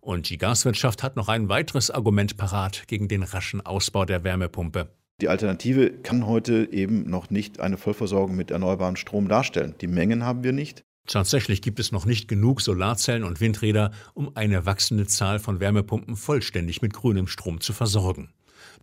Und 0.00 0.30
die 0.30 0.38
Gaswirtschaft 0.38 1.02
hat 1.02 1.16
noch 1.16 1.28
ein 1.28 1.48
weiteres 1.48 1.90
Argument 1.90 2.36
parat 2.36 2.86
gegen 2.86 3.08
den 3.08 3.24
raschen 3.24 3.66
Ausbau 3.66 4.04
der 4.04 4.22
Wärmepumpe. 4.22 4.88
Die 5.20 5.28
Alternative 5.28 5.90
kann 5.90 6.26
heute 6.26 6.68
eben 6.70 7.10
noch 7.10 7.30
nicht 7.30 7.58
eine 7.58 7.76
Vollversorgung 7.76 8.36
mit 8.36 8.52
erneuerbarem 8.52 8.94
Strom 8.94 9.28
darstellen. 9.28 9.74
Die 9.80 9.88
Mengen 9.88 10.24
haben 10.24 10.44
wir 10.44 10.52
nicht. 10.52 10.84
Tatsächlich 11.08 11.62
gibt 11.62 11.80
es 11.80 11.90
noch 11.90 12.04
nicht 12.04 12.28
genug 12.28 12.60
Solarzellen 12.60 13.24
und 13.24 13.40
Windräder, 13.40 13.92
um 14.12 14.36
eine 14.36 14.66
wachsende 14.66 15.06
Zahl 15.06 15.38
von 15.38 15.58
Wärmepumpen 15.58 16.16
vollständig 16.16 16.82
mit 16.82 16.92
grünem 16.92 17.26
Strom 17.26 17.62
zu 17.62 17.72
versorgen. 17.72 18.28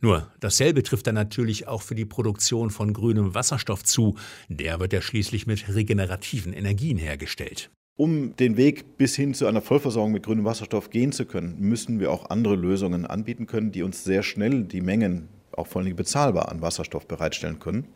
Nur, 0.02 0.32
dasselbe 0.40 0.82
trifft 0.82 1.06
dann 1.06 1.16
natürlich 1.16 1.68
auch 1.68 1.84
für 1.84 1.94
die 1.94 2.06
Produktion 2.06 2.72
von 2.72 2.94
grünem 2.94 3.36
Wasserstoff 3.36 3.84
zu. 3.84 4.16
Der 4.50 4.80
wird 4.80 4.92
ja 4.92 5.02
schließlich 5.02 5.46
mit 5.46 5.70
regenerativen 5.74 6.52
Energien 6.52 6.98
hergestellt. 6.98 7.70
Um 7.96 8.36
den 8.36 8.58
Weg 8.58 8.98
bis 8.98 9.16
hin 9.16 9.36
zu 9.36 9.46
einer 9.46 9.62
Vollversorgung 9.62 10.12
mit 10.12 10.24
grünem 10.24 10.46
Wasserstoff 10.46 10.90
gehen 10.90 11.12
zu 11.12 11.26
können, 11.26 11.60
müssen 11.60 12.00
wir 12.00 12.12
auch 12.12 12.32
andere 12.32 12.56
Lösungen 12.56 13.06
anbieten 13.06 13.46
können, 13.46 13.72
die 13.72 13.84
uns 13.84 14.04
sehr 14.04 14.24
schnell 14.24 14.64
die 14.64 14.82
Mengen, 14.82 15.30
auch 15.52 15.68
vor 15.68 15.82
allem 15.82 15.96
bezahlbar, 15.96 16.50
an 16.50 16.62
Wasserstoff 16.62 17.08
bereitstellen 17.08 17.60
können. 17.60 17.88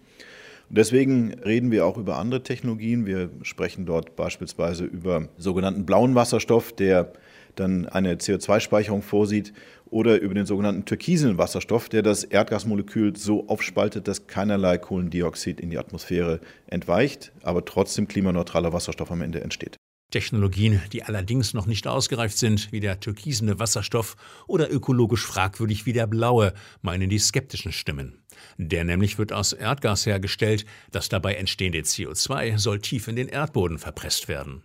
Und 0.70 0.78
deswegen 0.78 1.34
reden 1.34 1.72
wir 1.72 1.86
auch 1.86 1.98
über 1.98 2.18
andere 2.18 2.44
Technologien. 2.44 3.08
Wir 3.08 3.32
sprechen 3.42 3.86
dort 3.86 4.16
beispielsweise 4.16 4.86
über 4.86 5.28
sogenannten 5.38 5.86
blauen 5.86 6.14
Wasserstoff, 6.14 6.74
der 6.74 7.12
dann 7.56 7.88
eine 7.88 8.16
CO2-Speicherung 8.16 9.02
vorsieht, 9.02 9.54
oder 9.90 10.22
über 10.22 10.36
den 10.36 10.46
sogenannten 10.46 10.86
türkisen 10.86 11.40
Wasserstoff, 11.40 11.90
der 11.90 12.04
das 12.04 12.24
Erdgasmolekül 12.24 13.16
so 13.16 13.48
aufspaltet, 13.48 14.08
dass 14.08 14.28
keinerlei 14.28 14.78
Kohlendioxid 14.78 15.60
in 15.60 15.72
die 15.72 15.80
Atmosphäre 15.80 16.40
entweicht, 16.68 17.32
aber 17.42 17.66
trotzdem 17.66 18.08
klimaneutraler 18.08 18.72
Wasserstoff 18.72 19.12
am 19.12 19.24
Ende 19.24 19.42
entsteht. 19.42 19.78
Technologien, 20.12 20.82
die 20.94 21.04
allerdings 21.04 21.56
noch 21.56 21.66
nicht 21.66 21.88
ausgereift 21.88 22.38
sind, 22.38 22.72
wie 22.72 22.80
der 22.80 23.00
türkisene 23.00 23.60
Wasserstoff 23.60 24.16
oder 24.48 24.72
ökologisch 24.72 25.26
fragwürdig 25.26 25.88
wie 25.88 25.94
der 25.94 26.08
blaue, 26.08 26.54
meinen 26.82 27.10
die 27.10 27.20
skeptischen 27.20 27.72
Stimmen. 27.72 28.19
Der 28.58 28.84
nämlich 28.84 29.18
wird 29.18 29.34
aus 29.34 29.54
Erdgas 29.54 30.06
hergestellt, 30.06 30.66
das 30.92 31.10
dabei 31.10 31.36
entstehende 31.36 31.80
CO2 31.80 32.58
soll 32.58 32.80
tief 32.80 33.08
in 33.08 33.16
den 33.16 33.28
Erdboden 33.28 33.80
verpresst 33.80 34.28
werden. 34.28 34.64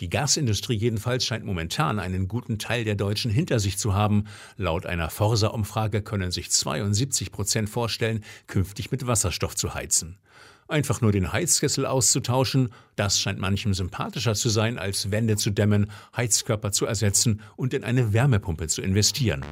Die 0.00 0.10
Gasindustrie 0.10 0.76
jedenfalls 0.76 1.24
scheint 1.24 1.44
momentan 1.44 1.98
einen 1.98 2.28
guten 2.28 2.58
Teil 2.58 2.84
der 2.84 2.96
Deutschen 2.96 3.30
hinter 3.30 3.58
sich 3.58 3.78
zu 3.78 3.94
haben. 3.94 4.24
Laut 4.56 4.86
einer 4.86 5.10
Forsa-Umfrage 5.10 6.02
können 6.02 6.30
sich 6.30 6.50
72 6.50 7.32
Prozent 7.32 7.70
vorstellen, 7.70 8.24
künftig 8.46 8.90
mit 8.90 9.06
Wasserstoff 9.06 9.56
zu 9.56 9.74
heizen. 9.74 10.18
Einfach 10.66 11.00
nur 11.00 11.12
den 11.12 11.32
Heizkessel 11.32 11.84
auszutauschen, 11.84 12.70
das 12.96 13.20
scheint 13.20 13.38
manchem 13.38 13.74
sympathischer 13.74 14.34
zu 14.34 14.48
sein, 14.48 14.78
als 14.78 15.10
Wände 15.10 15.36
zu 15.36 15.50
dämmen, 15.50 15.90
Heizkörper 16.16 16.72
zu 16.72 16.86
ersetzen 16.86 17.42
und 17.56 17.74
in 17.74 17.84
eine 17.84 18.12
Wärmepumpe 18.12 18.66
zu 18.68 18.80
investieren. 18.80 19.44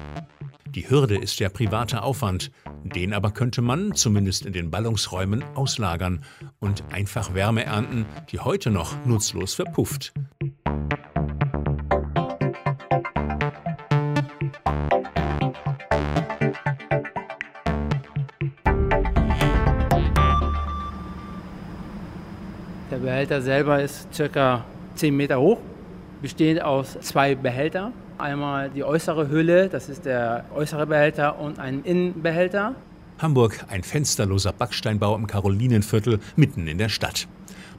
Die 0.67 0.89
Hürde 0.89 1.15
ist 1.15 1.39
der 1.39 1.49
private 1.49 2.01
Aufwand, 2.01 2.51
den 2.83 3.13
aber 3.13 3.29
könnte 3.29 3.61
man, 3.61 3.93
zumindest 3.93 4.43
in 4.45 4.53
den 4.53 4.71
Ballungsräumen, 4.71 5.43
auslagern 5.55 6.23
und 6.59 6.83
einfach 6.91 7.35
Wärme 7.35 7.63
ernten, 7.63 8.07
die 8.31 8.39
heute 8.39 8.71
noch 8.71 9.05
nutzlos 9.05 9.53
verpufft. 9.53 10.13
Behälter 23.23 23.41
selber 23.41 23.81
ist 23.81 24.09
ca. 24.33 24.65
10 24.95 25.15
Meter 25.15 25.39
hoch, 25.39 25.57
besteht 26.21 26.61
aus 26.61 26.97
zwei 26.99 27.35
Behältern. 27.35 27.93
Einmal 28.17 28.69
die 28.69 28.83
äußere 28.83 29.29
Hülle, 29.29 29.69
das 29.69 29.87
ist 29.87 30.03
der 30.03 30.43
äußere 30.53 30.85
Behälter, 30.85 31.39
und 31.39 31.57
ein 31.57 31.85
Innenbehälter. 31.85 32.75
Hamburg, 33.19 33.63
ein 33.69 33.81
fensterloser 33.83 34.51
Backsteinbau 34.51 35.15
im 35.15 35.25
Karolinenviertel 35.25 36.19
mitten 36.35 36.67
in 36.67 36.77
der 36.77 36.89
Stadt. 36.89 37.29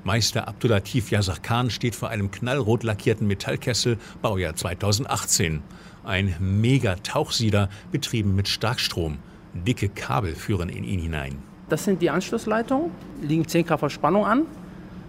Meister 0.02 0.48
Abdulatif 0.48 1.12
Khan 1.42 1.68
steht 1.68 1.94
vor 1.94 2.08
einem 2.08 2.30
knallrot 2.30 2.82
lackierten 2.82 3.26
Metallkessel, 3.26 3.98
Baujahr 4.22 4.54
2018. 4.54 5.62
Ein 6.04 6.34
Mega-Tauchsieder, 6.40 7.68
betrieben 7.92 8.34
mit 8.34 8.48
Starkstrom. 8.48 9.18
Dicke 9.52 9.90
Kabel 9.90 10.36
führen 10.36 10.70
in 10.70 10.84
ihn 10.84 11.00
hinein. 11.00 11.36
Das 11.68 11.84
sind 11.84 12.00
die 12.00 12.08
Anschlussleitungen, 12.08 12.90
liegen 13.20 13.46
10 13.46 13.66
kV 13.66 13.90
Spannung 13.90 14.24
an. 14.24 14.46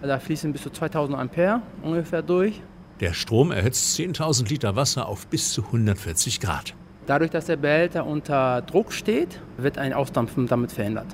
Da 0.02 0.18
fließen 0.18 0.52
bis 0.52 0.62
zu 0.62 0.70
2000 0.70 1.18
Ampere 1.18 1.62
ungefähr 1.82 2.22
durch. 2.22 2.60
Der 3.00 3.12
Strom 3.12 3.50
erhitzt 3.50 3.98
10.000 3.98 4.48
Liter 4.48 4.76
Wasser 4.76 5.06
auf 5.06 5.26
bis 5.26 5.52
zu 5.52 5.64
140 5.64 6.40
Grad. 6.40 6.74
Dadurch, 7.06 7.30
dass 7.30 7.46
der 7.46 7.56
Behälter 7.56 8.06
unter 8.06 8.62
Druck 8.62 8.92
steht, 8.92 9.40
wird 9.58 9.78
ein 9.78 9.92
Ausdampfen 9.92 10.46
damit 10.46 10.72
verhindert. 10.72 11.06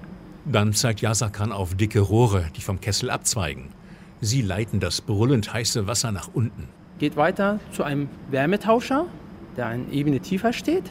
Dann 0.45 0.73
zeigt 0.73 1.01
Yasakan 1.01 1.53
auf 1.53 1.75
dicke 1.75 2.01
Rohre, 2.01 2.47
die 2.57 2.63
vom 2.63 2.81
Kessel 2.81 3.11
abzweigen. 3.11 3.69
Sie 4.21 4.43
leiten 4.43 4.81
das 4.81 5.01
brüllend 5.01 5.53
heiße 5.53 5.87
Wasser 5.87 6.13
nach 6.13 6.29
unten. 6.33 6.69
Geht 6.99 7.17
weiter 7.17 7.61
zu 7.73 7.83
einem 7.83 8.09
Wärmetauscher, 8.31 9.07
der 9.57 9.67
eine 9.67 9.91
Ebene 9.91 10.21
tiefer 10.21 10.53
steht, 10.53 10.85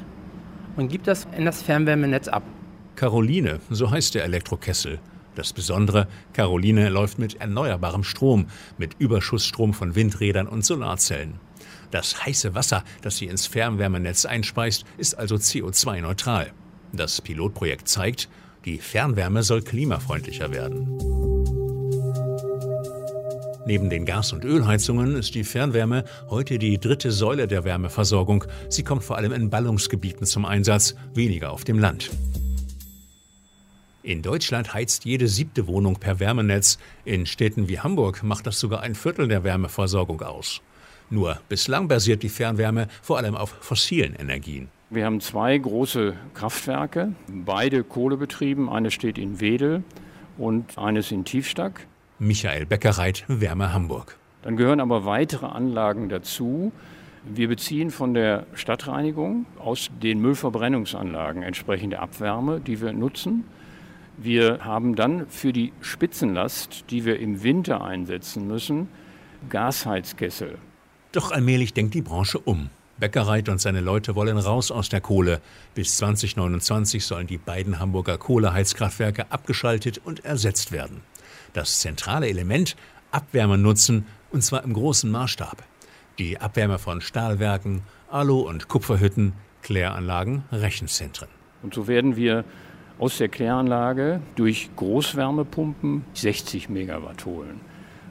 und 0.75 0.89
gibt 0.89 1.07
das 1.07 1.27
in 1.37 1.45
das 1.45 1.61
Fernwärmenetz 1.61 2.27
ab. 2.27 2.43
Caroline, 2.95 3.59
so 3.69 3.89
heißt 3.89 4.15
der 4.15 4.25
Elektrokessel. 4.25 4.99
Das 5.35 5.53
Besondere, 5.53 6.07
Caroline 6.33 6.89
läuft 6.89 7.19
mit 7.19 7.39
erneuerbarem 7.39 8.03
Strom, 8.03 8.47
mit 8.77 8.95
Überschussstrom 8.99 9.73
von 9.73 9.95
Windrädern 9.95 10.47
und 10.47 10.65
Solarzellen. 10.65 11.39
Das 11.89 12.25
heiße 12.25 12.55
Wasser, 12.55 12.83
das 13.01 13.17
sie 13.17 13.25
ins 13.25 13.47
Fernwärmenetz 13.47 14.25
einspeist, 14.25 14.85
ist 14.97 15.17
also 15.17 15.35
CO2-neutral. 15.35 16.51
Das 16.93 17.21
Pilotprojekt 17.21 17.87
zeigt, 17.87 18.29
die 18.65 18.77
Fernwärme 18.77 19.43
soll 19.43 19.61
klimafreundlicher 19.61 20.51
werden. 20.51 20.97
Neben 23.65 23.89
den 23.89 24.05
Gas- 24.05 24.33
und 24.33 24.43
Ölheizungen 24.43 25.15
ist 25.15 25.35
die 25.35 25.43
Fernwärme 25.43 26.03
heute 26.29 26.57
die 26.57 26.79
dritte 26.79 27.11
Säule 27.11 27.47
der 27.47 27.63
Wärmeversorgung. 27.63 28.45
Sie 28.69 28.83
kommt 28.83 29.03
vor 29.03 29.17
allem 29.17 29.31
in 29.31 29.49
Ballungsgebieten 29.49 30.25
zum 30.25 30.45
Einsatz, 30.45 30.95
weniger 31.13 31.51
auf 31.51 31.63
dem 31.63 31.79
Land. 31.79 32.09
In 34.03 34.23
Deutschland 34.23 34.73
heizt 34.73 35.05
jede 35.05 35.27
siebte 35.27 35.67
Wohnung 35.67 35.97
per 35.97 36.19
Wärmenetz. 36.19 36.79
In 37.05 37.27
Städten 37.27 37.69
wie 37.69 37.79
Hamburg 37.79 38.23
macht 38.23 38.47
das 38.47 38.59
sogar 38.59 38.81
ein 38.81 38.95
Viertel 38.95 39.27
der 39.27 39.43
Wärmeversorgung 39.43 40.21
aus. 40.23 40.61
Nur 41.11 41.39
bislang 41.49 41.87
basiert 41.87 42.23
die 42.23 42.29
Fernwärme 42.29 42.87
vor 43.03 43.17
allem 43.17 43.35
auf 43.35 43.49
fossilen 43.49 44.15
Energien. 44.15 44.69
Wir 44.89 45.05
haben 45.05 45.21
zwei 45.21 45.55
große 45.55 46.15
Kraftwerke, 46.33 47.13
beide 47.27 47.83
kohlebetrieben. 47.83 48.69
Eines 48.69 48.93
steht 48.93 49.19
in 49.19 49.39
Wedel 49.39 49.83
und 50.37 50.79
eines 50.79 51.11
in 51.11 51.23
Tiefstack. 51.23 51.85
Michael 52.17 52.65
Beckerreit, 52.65 53.23
Wärme 53.27 53.71
Hamburg. 53.71 54.17
Dann 54.41 54.57
gehören 54.57 54.79
aber 54.79 55.05
weitere 55.05 55.45
Anlagen 55.45 56.09
dazu. 56.09 56.71
Wir 57.23 57.47
beziehen 57.47 57.91
von 57.91 58.15
der 58.15 58.47
Stadtreinigung 58.55 59.45
aus 59.59 59.91
den 60.01 60.19
Müllverbrennungsanlagen 60.21 61.43
entsprechende 61.43 61.99
Abwärme, 61.99 62.59
die 62.59 62.81
wir 62.81 62.93
nutzen. 62.93 63.43
Wir 64.17 64.63
haben 64.63 64.95
dann 64.95 65.27
für 65.27 65.53
die 65.53 65.73
Spitzenlast, 65.81 66.85
die 66.89 67.05
wir 67.05 67.19
im 67.19 67.43
Winter 67.43 67.83
einsetzen 67.83 68.47
müssen, 68.47 68.87
Gasheizkessel. 69.49 70.57
Doch 71.11 71.31
allmählich 71.31 71.73
denkt 71.73 71.93
die 71.93 72.01
Branche 72.01 72.39
um. 72.39 72.69
Beckerreit 72.99 73.49
und 73.49 73.59
seine 73.59 73.81
Leute 73.81 74.15
wollen 74.15 74.37
raus 74.37 74.69
aus 74.69 74.89
der 74.89 75.01
Kohle. 75.01 75.41
Bis 75.73 75.97
2029 75.97 77.03
sollen 77.03 77.25
die 77.25 77.39
beiden 77.39 77.79
Hamburger 77.79 78.17
Kohleheizkraftwerke 78.19 79.31
abgeschaltet 79.31 79.99
und 80.03 80.23
ersetzt 80.23 80.71
werden. 80.71 81.01
Das 81.53 81.79
zentrale 81.79 82.29
Element 82.29 82.75
Abwärme 83.09 83.57
nutzen, 83.57 84.05
und 84.31 84.43
zwar 84.43 84.63
im 84.63 84.73
großen 84.73 85.09
Maßstab. 85.09 85.63
Die 86.19 86.39
Abwärme 86.39 86.77
von 86.77 87.01
Stahlwerken, 87.01 87.81
Alu- 88.09 88.47
und 88.47 88.67
Kupferhütten, 88.67 89.33
Kläranlagen, 89.63 90.43
Rechenzentren. 90.51 91.27
Und 91.63 91.73
so 91.73 91.87
werden 91.87 92.15
wir 92.15 92.45
aus 93.01 93.17
der 93.17 93.29
Kläranlage 93.29 94.21
durch 94.35 94.69
Großwärmepumpen 94.75 96.05
60 96.13 96.69
Megawatt 96.69 97.25
holen. 97.25 97.59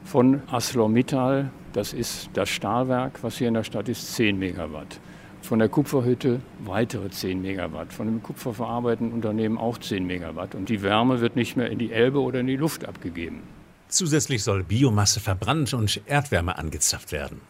Von 0.04 0.42
ArcelorMittal, 0.48 1.52
das 1.72 1.92
ist 1.92 2.28
das 2.32 2.48
Stahlwerk, 2.48 3.22
was 3.22 3.38
hier 3.38 3.46
in 3.46 3.54
der 3.54 3.62
Stadt 3.62 3.88
ist, 3.88 4.14
10 4.16 4.36
Megawatt. 4.36 4.98
Von 5.42 5.60
der 5.60 5.68
Kupferhütte 5.68 6.40
weitere 6.64 7.08
10 7.08 7.40
Megawatt. 7.40 7.92
Von 7.92 8.06
dem 8.06 8.20
kupferverarbeitenden 8.20 9.14
Unternehmen 9.14 9.58
auch 9.58 9.78
10 9.78 10.04
Megawatt. 10.04 10.56
Und 10.56 10.68
die 10.68 10.82
Wärme 10.82 11.20
wird 11.20 11.36
nicht 11.36 11.56
mehr 11.56 11.70
in 11.70 11.78
die 11.78 11.92
Elbe 11.92 12.20
oder 12.20 12.40
in 12.40 12.48
die 12.48 12.56
Luft 12.56 12.84
abgegeben. 12.84 13.42
Zusätzlich 13.88 14.42
soll 14.42 14.64
Biomasse 14.64 15.20
verbrannt 15.20 15.72
und 15.72 16.00
Erdwärme 16.06 16.58
angezapft 16.58 17.12
werden. 17.12 17.40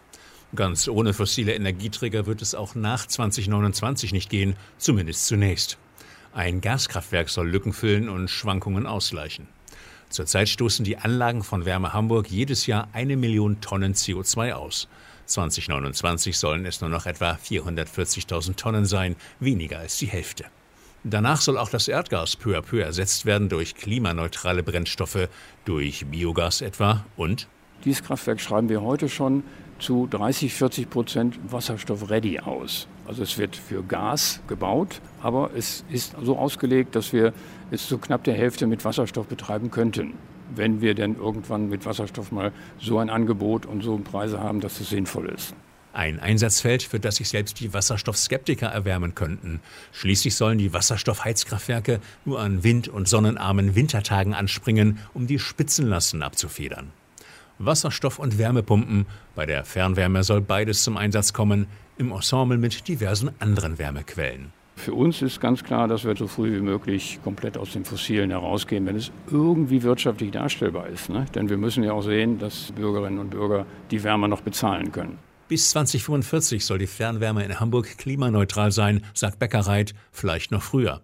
Ganz 0.55 0.88
ohne 0.88 1.14
fossile 1.14 1.55
Energieträger 1.55 2.26
wird 2.26 2.42
es 2.42 2.55
auch 2.55 2.74
nach 2.74 3.07
2029 3.07 4.12
nicht 4.12 4.29
gehen, 4.29 4.57
zumindest 4.76 5.26
zunächst. 5.26 5.79
Ein 6.32 6.60
Gaskraftwerk 6.60 7.28
soll 7.28 7.48
Lücken 7.48 7.72
füllen 7.72 8.08
und 8.08 8.28
Schwankungen 8.28 8.86
ausgleichen. 8.86 9.48
Zurzeit 10.10 10.48
stoßen 10.48 10.84
die 10.84 10.96
Anlagen 10.96 11.42
von 11.42 11.64
Wärme 11.64 11.92
Hamburg 11.92 12.30
jedes 12.30 12.66
Jahr 12.66 12.88
eine 12.92 13.16
Million 13.16 13.60
Tonnen 13.60 13.94
CO2 13.94 14.52
aus. 14.52 14.88
2029 15.26 16.38
sollen 16.38 16.66
es 16.66 16.80
nur 16.80 16.90
noch 16.90 17.06
etwa 17.06 17.32
440.000 17.32 18.56
Tonnen 18.56 18.86
sein, 18.86 19.16
weniger 19.38 19.78
als 19.78 19.98
die 19.98 20.06
Hälfte. 20.06 20.44
Danach 21.02 21.40
soll 21.40 21.56
auch 21.56 21.70
das 21.70 21.88
Erdgas 21.88 22.36
peu 22.36 22.56
à 22.56 22.62
peu 22.62 22.80
ersetzt 22.80 23.26
werden 23.26 23.48
durch 23.48 23.74
klimaneutrale 23.74 24.62
Brennstoffe, 24.62 25.28
durch 25.64 26.06
Biogas 26.06 26.60
etwa 26.60 27.04
und 27.16 27.48
dieses 27.84 28.02
Kraftwerk 28.02 28.40
schreiben 28.40 28.68
wir 28.68 28.82
heute 28.82 29.08
schon 29.08 29.42
zu 29.78 30.06
30, 30.06 30.52
40 30.52 30.90
Prozent 30.90 31.38
Wasserstoff-ready 31.48 32.40
aus. 32.40 32.86
Also 33.10 33.24
es 33.24 33.38
wird 33.38 33.56
für 33.56 33.82
Gas 33.82 34.38
gebaut, 34.46 35.00
aber 35.20 35.50
es 35.56 35.84
ist 35.90 36.14
so 36.22 36.38
ausgelegt, 36.38 36.94
dass 36.94 37.12
wir 37.12 37.32
es 37.72 37.88
zu 37.88 37.98
knapp 37.98 38.22
der 38.22 38.34
Hälfte 38.34 38.68
mit 38.68 38.84
Wasserstoff 38.84 39.26
betreiben 39.26 39.72
könnten, 39.72 40.14
wenn 40.54 40.80
wir 40.80 40.94
denn 40.94 41.16
irgendwann 41.16 41.68
mit 41.68 41.84
Wasserstoff 41.84 42.30
mal 42.30 42.52
so 42.78 43.00
ein 43.00 43.10
Angebot 43.10 43.66
und 43.66 43.82
so 43.82 43.98
Preise 43.98 44.38
haben, 44.38 44.60
dass 44.60 44.78
es 44.78 44.90
sinnvoll 44.90 45.28
ist. 45.28 45.56
Ein 45.92 46.20
Einsatzfeld, 46.20 46.84
für 46.84 47.00
das 47.00 47.16
sich 47.16 47.28
selbst 47.28 47.58
die 47.58 47.74
Wasserstoffskeptiker 47.74 48.68
erwärmen 48.68 49.16
könnten. 49.16 49.58
Schließlich 49.90 50.36
sollen 50.36 50.58
die 50.58 50.72
Wasserstoffheizkraftwerke 50.72 51.98
nur 52.24 52.38
an 52.38 52.62
wind- 52.62 52.86
und 52.86 53.08
sonnenarmen 53.08 53.74
Wintertagen 53.74 54.34
anspringen, 54.34 55.00
um 55.14 55.26
die 55.26 55.40
Spitzenlasten 55.40 56.22
abzufedern. 56.22 56.92
Wasserstoff- 57.60 58.18
und 58.18 58.38
Wärmepumpen. 58.38 59.06
Bei 59.34 59.46
der 59.46 59.64
Fernwärme 59.64 60.24
soll 60.24 60.40
beides 60.40 60.82
zum 60.82 60.96
Einsatz 60.96 61.32
kommen, 61.32 61.66
im 61.98 62.10
Ensemble 62.10 62.58
mit 62.58 62.88
diversen 62.88 63.30
anderen 63.38 63.78
Wärmequellen. 63.78 64.52
Für 64.76 64.94
uns 64.94 65.20
ist 65.20 65.40
ganz 65.40 65.62
klar, 65.62 65.88
dass 65.88 66.04
wir 66.04 66.16
so 66.16 66.26
früh 66.26 66.56
wie 66.56 66.62
möglich 66.62 67.20
komplett 67.22 67.58
aus 67.58 67.72
den 67.72 67.84
Fossilen 67.84 68.30
herausgehen, 68.30 68.86
wenn 68.86 68.96
es 68.96 69.12
irgendwie 69.30 69.82
wirtschaftlich 69.82 70.30
darstellbar 70.30 70.88
ist. 70.88 71.10
Ne? 71.10 71.26
Denn 71.34 71.50
wir 71.50 71.58
müssen 71.58 71.84
ja 71.84 71.92
auch 71.92 72.02
sehen, 72.02 72.38
dass 72.38 72.72
Bürgerinnen 72.72 73.18
und 73.18 73.30
Bürger 73.30 73.66
die 73.90 74.02
Wärme 74.02 74.26
noch 74.26 74.40
bezahlen 74.40 74.90
können. 74.90 75.18
Bis 75.48 75.68
2045 75.70 76.64
soll 76.64 76.78
die 76.78 76.86
Fernwärme 76.86 77.44
in 77.44 77.60
Hamburg 77.60 77.98
klimaneutral 77.98 78.72
sein, 78.72 79.04
sagt 79.12 79.38
Beckerreit, 79.38 79.94
vielleicht 80.12 80.50
noch 80.50 80.62
früher. 80.62 81.02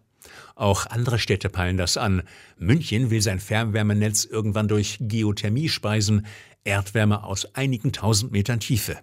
Auch 0.56 0.86
andere 0.86 1.18
Städte 1.18 1.50
peilen 1.50 1.76
das 1.76 1.98
an. 1.98 2.22
München 2.58 3.10
will 3.10 3.20
sein 3.20 3.40
Fernwärmenetz 3.40 4.24
irgendwann 4.24 4.68
durch 4.68 4.96
Geothermie 5.00 5.68
speisen, 5.68 6.26
Erdwärme 6.64 7.24
aus 7.24 7.54
einigen 7.54 7.92
tausend 7.92 8.32
Metern 8.32 8.58
Tiefe. 8.58 8.96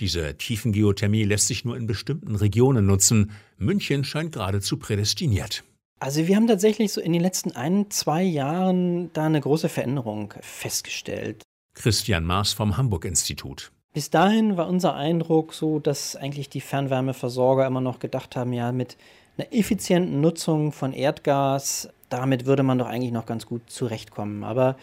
Diese 0.00 0.36
Tiefengeothermie 0.36 1.24
lässt 1.24 1.48
sich 1.48 1.64
nur 1.66 1.76
in 1.76 1.86
bestimmten 1.86 2.34
Regionen 2.36 2.86
nutzen. 2.86 3.32
München 3.58 4.02
scheint 4.02 4.32
geradezu 4.32 4.78
prädestiniert. 4.78 5.62
Also 6.00 6.26
wir 6.26 6.36
haben 6.36 6.46
tatsächlich 6.46 6.92
so 6.92 7.02
in 7.02 7.12
den 7.12 7.20
letzten 7.20 7.52
ein, 7.52 7.90
zwei 7.90 8.22
Jahren 8.22 9.12
da 9.12 9.26
eine 9.26 9.40
große 9.40 9.68
Veränderung 9.68 10.32
festgestellt. 10.40 11.42
Christian 11.74 12.24
Maas 12.24 12.54
vom 12.54 12.78
Hamburg-Institut. 12.78 13.72
Bis 13.92 14.08
dahin 14.08 14.56
war 14.56 14.68
unser 14.68 14.94
Eindruck 14.94 15.52
so, 15.52 15.80
dass 15.80 16.16
eigentlich 16.16 16.48
die 16.48 16.60
Fernwärmeversorger 16.60 17.66
immer 17.66 17.80
noch 17.80 17.98
gedacht 17.98 18.36
haben, 18.36 18.52
ja, 18.52 18.72
mit 18.72 18.96
einer 19.38 19.52
effizienten 19.52 20.20
Nutzung 20.20 20.72
von 20.72 20.92
Erdgas, 20.92 21.88
damit 22.08 22.46
würde 22.46 22.62
man 22.62 22.78
doch 22.78 22.88
eigentlich 22.88 23.12
noch 23.12 23.26
ganz 23.26 23.46
gut 23.46 23.62
zurechtkommen. 23.70 24.44
Aber 24.44 24.76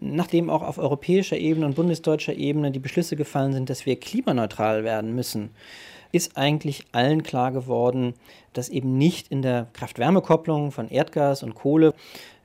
nachdem 0.00 0.50
auch 0.50 0.62
auf 0.62 0.78
europäischer 0.78 1.36
Ebene 1.36 1.66
und 1.66 1.76
bundesdeutscher 1.76 2.34
Ebene 2.34 2.70
die 2.70 2.78
Beschlüsse 2.78 3.16
gefallen 3.16 3.52
sind, 3.52 3.68
dass 3.70 3.86
wir 3.86 3.98
klimaneutral 4.00 4.84
werden 4.84 5.14
müssen, 5.14 5.50
ist 6.10 6.38
eigentlich 6.38 6.86
allen 6.92 7.22
klar 7.22 7.52
geworden, 7.52 8.14
dass 8.54 8.70
eben 8.70 8.96
nicht 8.96 9.28
in 9.28 9.42
der 9.42 9.66
Kraft-Wärme-Kopplung 9.74 10.72
von 10.72 10.88
Erdgas 10.88 11.42
und 11.42 11.54
Kohle 11.54 11.92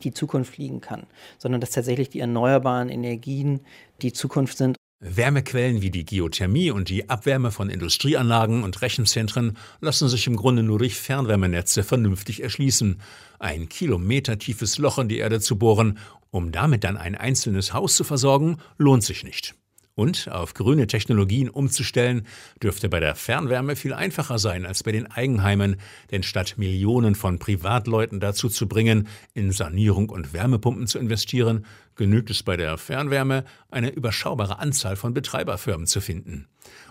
die 0.03 0.11
Zukunft 0.11 0.57
liegen 0.57 0.81
kann, 0.81 1.03
sondern 1.37 1.61
dass 1.61 1.71
tatsächlich 1.71 2.09
die 2.09 2.19
erneuerbaren 2.19 2.89
Energien 2.89 3.61
die 4.01 4.11
Zukunft 4.11 4.57
sind. 4.57 4.75
Wärmequellen 5.03 5.81
wie 5.81 5.91
die 5.91 6.05
Geothermie 6.05 6.71
und 6.71 6.89
die 6.89 7.09
Abwärme 7.09 7.51
von 7.51 7.69
Industrieanlagen 7.69 8.63
und 8.63 8.81
Rechenzentren 8.81 9.57
lassen 9.81 10.07
sich 10.07 10.27
im 10.27 10.37
Grunde 10.37 10.63
nur 10.63 10.79
durch 10.79 10.95
Fernwärmenetze 10.95 11.83
vernünftig 11.83 12.41
erschließen. 12.41 13.01
Ein 13.37 13.67
kilometertiefes 13.67 14.77
Loch 14.77 14.99
in 14.99 15.09
die 15.09 15.17
Erde 15.17 15.41
zu 15.41 15.57
bohren, 15.57 15.99
um 16.31 16.51
damit 16.51 16.83
dann 16.83 16.97
ein 16.97 17.15
einzelnes 17.15 17.73
Haus 17.73 17.95
zu 17.95 18.03
versorgen, 18.03 18.57
lohnt 18.77 19.03
sich 19.03 19.23
nicht. 19.23 19.55
Und 19.95 20.27
auf 20.31 20.55
grüne 20.55 20.87
Technologien 20.87 21.49
umzustellen, 21.49 22.25
dürfte 22.61 22.89
bei 22.89 22.99
der 22.99 23.13
Fernwärme 23.15 23.75
viel 23.75 23.93
einfacher 23.93 24.39
sein 24.39 24.65
als 24.65 24.81
bei 24.81 24.91
den 24.91 25.11
Eigenheimen, 25.11 25.77
denn 26.09 26.23
statt 26.23 26.55
Millionen 26.57 27.13
von 27.13 27.37
Privatleuten 27.37 28.19
dazu 28.19 28.49
zu 28.49 28.67
bringen, 28.67 29.07
in 29.35 29.51
Sanierung 29.51 30.09
und 30.09 30.33
Wärmepumpen 30.33 30.87
zu 30.87 30.97
investieren, 30.97 31.65
genügt 31.95 32.31
es 32.31 32.41
bei 32.41 32.57
der 32.57 32.79
Fernwärme, 32.79 33.43
eine 33.69 33.91
überschaubare 33.91 34.57
Anzahl 34.57 34.95
von 34.95 35.13
Betreiberfirmen 35.13 35.85
zu 35.85 36.01
finden. 36.01 36.47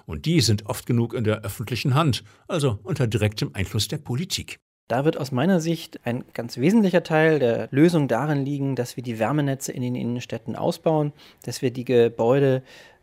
Und 0.06 0.26
die 0.26 0.40
sind 0.40 0.66
oft 0.66 0.86
genug 0.86 1.14
in 1.14 1.24
der 1.24 1.42
öffentlichen 1.42 1.94
Hand, 1.94 2.22
also 2.46 2.78
unter 2.84 3.08
direktem 3.08 3.50
Einfluss 3.54 3.88
der 3.88 3.98
Politik. 3.98 4.60
Da 4.88 5.04
wird 5.06 5.16
aus 5.16 5.32
meiner 5.32 5.60
Sicht 5.60 6.00
ein 6.04 6.24
ganz 6.34 6.58
wesentlicher 6.58 7.02
Teil 7.02 7.38
der 7.38 7.68
Lösung 7.70 8.08
darin 8.08 8.44
liegen, 8.44 8.76
dass 8.76 8.96
wir 8.96 9.02
die 9.02 9.18
Wärmenetze 9.18 9.72
in 9.72 9.80
den 9.80 9.94
Innenstädten 9.94 10.54
ausbauen, 10.54 11.12
dass 11.44 11.62
wir 11.62 11.70
die 11.70 11.84
Gebäude 11.84 12.62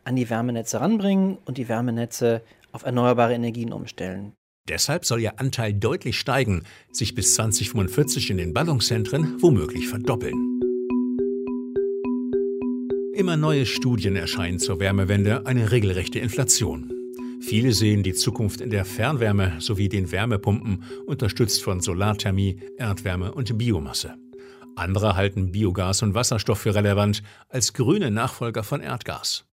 an 0.09 0.15
die 0.15 0.29
Wärmenetze 0.29 0.81
ranbringen 0.81 1.37
und 1.45 1.59
die 1.59 1.69
Wärmenetze 1.69 2.41
auf 2.71 2.83
erneuerbare 2.83 3.35
Energien 3.35 3.71
umstellen. 3.71 4.33
Deshalb 4.67 5.05
soll 5.05 5.21
ihr 5.21 5.39
Anteil 5.39 5.71
deutlich 5.71 6.19
steigen, 6.19 6.63
sich 6.91 7.13
bis 7.13 7.35
2045 7.35 8.31
in 8.31 8.37
den 8.37 8.53
Ballungszentren 8.53 9.37
womöglich 9.39 9.87
verdoppeln. 9.87 10.61
Immer 13.13 13.37
neue 13.37 13.67
Studien 13.67 14.15
erscheinen 14.15 14.57
zur 14.57 14.79
Wärmewende 14.79 15.45
eine 15.45 15.71
regelrechte 15.71 16.17
Inflation. 16.17 16.91
Viele 17.41 17.71
sehen 17.71 18.01
die 18.01 18.13
Zukunft 18.13 18.61
in 18.61 18.71
der 18.71 18.85
Fernwärme 18.85 19.57
sowie 19.59 19.89
den 19.89 20.11
Wärmepumpen, 20.11 20.85
unterstützt 21.05 21.61
von 21.63 21.81
Solarthermie, 21.81 22.59
Erdwärme 22.77 23.31
und 23.31 23.55
Biomasse. 23.59 24.15
Andere 24.75 25.15
halten 25.15 25.51
Biogas 25.51 26.01
und 26.01 26.15
Wasserstoff 26.15 26.59
für 26.59 26.73
relevant 26.73 27.21
als 27.49 27.73
grüne 27.73 28.09
Nachfolger 28.09 28.63
von 28.63 28.81
Erdgas. 28.81 29.48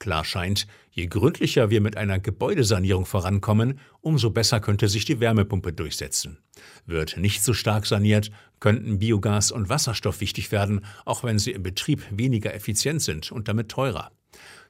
Klar 0.00 0.24
scheint, 0.24 0.66
je 0.90 1.06
gründlicher 1.06 1.68
wir 1.68 1.82
mit 1.82 1.98
einer 1.98 2.18
Gebäudesanierung 2.18 3.04
vorankommen, 3.04 3.78
umso 4.00 4.30
besser 4.30 4.58
könnte 4.58 4.88
sich 4.88 5.04
die 5.04 5.20
Wärmepumpe 5.20 5.74
durchsetzen. 5.74 6.38
Wird 6.86 7.18
nicht 7.18 7.44
so 7.44 7.52
stark 7.52 7.84
saniert, 7.84 8.30
könnten 8.60 8.98
Biogas 8.98 9.52
und 9.52 9.68
Wasserstoff 9.68 10.22
wichtig 10.22 10.52
werden, 10.52 10.86
auch 11.04 11.22
wenn 11.22 11.38
sie 11.38 11.52
im 11.52 11.62
Betrieb 11.62 12.02
weniger 12.10 12.54
effizient 12.54 13.02
sind 13.02 13.30
und 13.30 13.46
damit 13.46 13.68
teurer. 13.68 14.10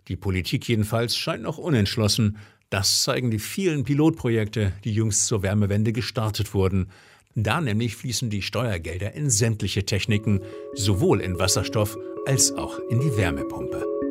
Die 0.08 0.16
Politik 0.16 0.66
jedenfalls 0.68 1.16
scheint 1.16 1.44
noch 1.44 1.58
unentschlossen. 1.58 2.36
Das 2.68 3.04
zeigen 3.04 3.30
die 3.30 3.38
vielen 3.38 3.84
Pilotprojekte, 3.84 4.72
die 4.82 4.92
jüngst 4.92 5.26
zur 5.26 5.44
Wärmewende 5.44 5.92
gestartet 5.92 6.54
wurden. 6.54 6.90
Da 7.36 7.60
nämlich 7.60 7.94
fließen 7.94 8.30
die 8.30 8.42
Steuergelder 8.42 9.12
in 9.12 9.30
sämtliche 9.30 9.86
Techniken, 9.86 10.40
sowohl 10.74 11.20
in 11.20 11.38
Wasserstoff 11.38 11.96
als 12.26 12.50
auch 12.50 12.80
in 12.90 12.98
die 12.98 13.16
Wärmepumpe. 13.16 14.09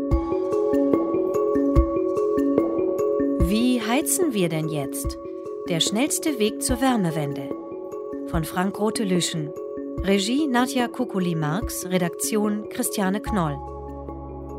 Heizen 4.00 4.34
wir 4.34 4.48
denn 4.48 4.70
jetzt? 4.70 5.18
Der 5.68 5.82
schnellste 5.82 6.40
Weg 6.40 6.64
zur 6.64 6.80
Wärmewende. 6.80 7.50
Von 8.28 8.46
Frank 8.46 8.80
Rote-Lüschen. 8.80 9.50
Regie 9.98 10.48
Nadja 10.48 10.88
Kukuli-Marx, 10.88 11.86
Redaktion 11.86 12.70
Christiane 12.70 13.20
Knoll. 13.20 13.58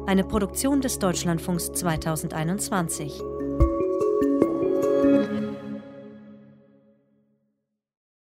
Eine 0.07 0.24
Produktion 0.24 0.83
des 0.83 0.98
Deutschlandfunks 0.98 1.72
2021. 1.72 3.22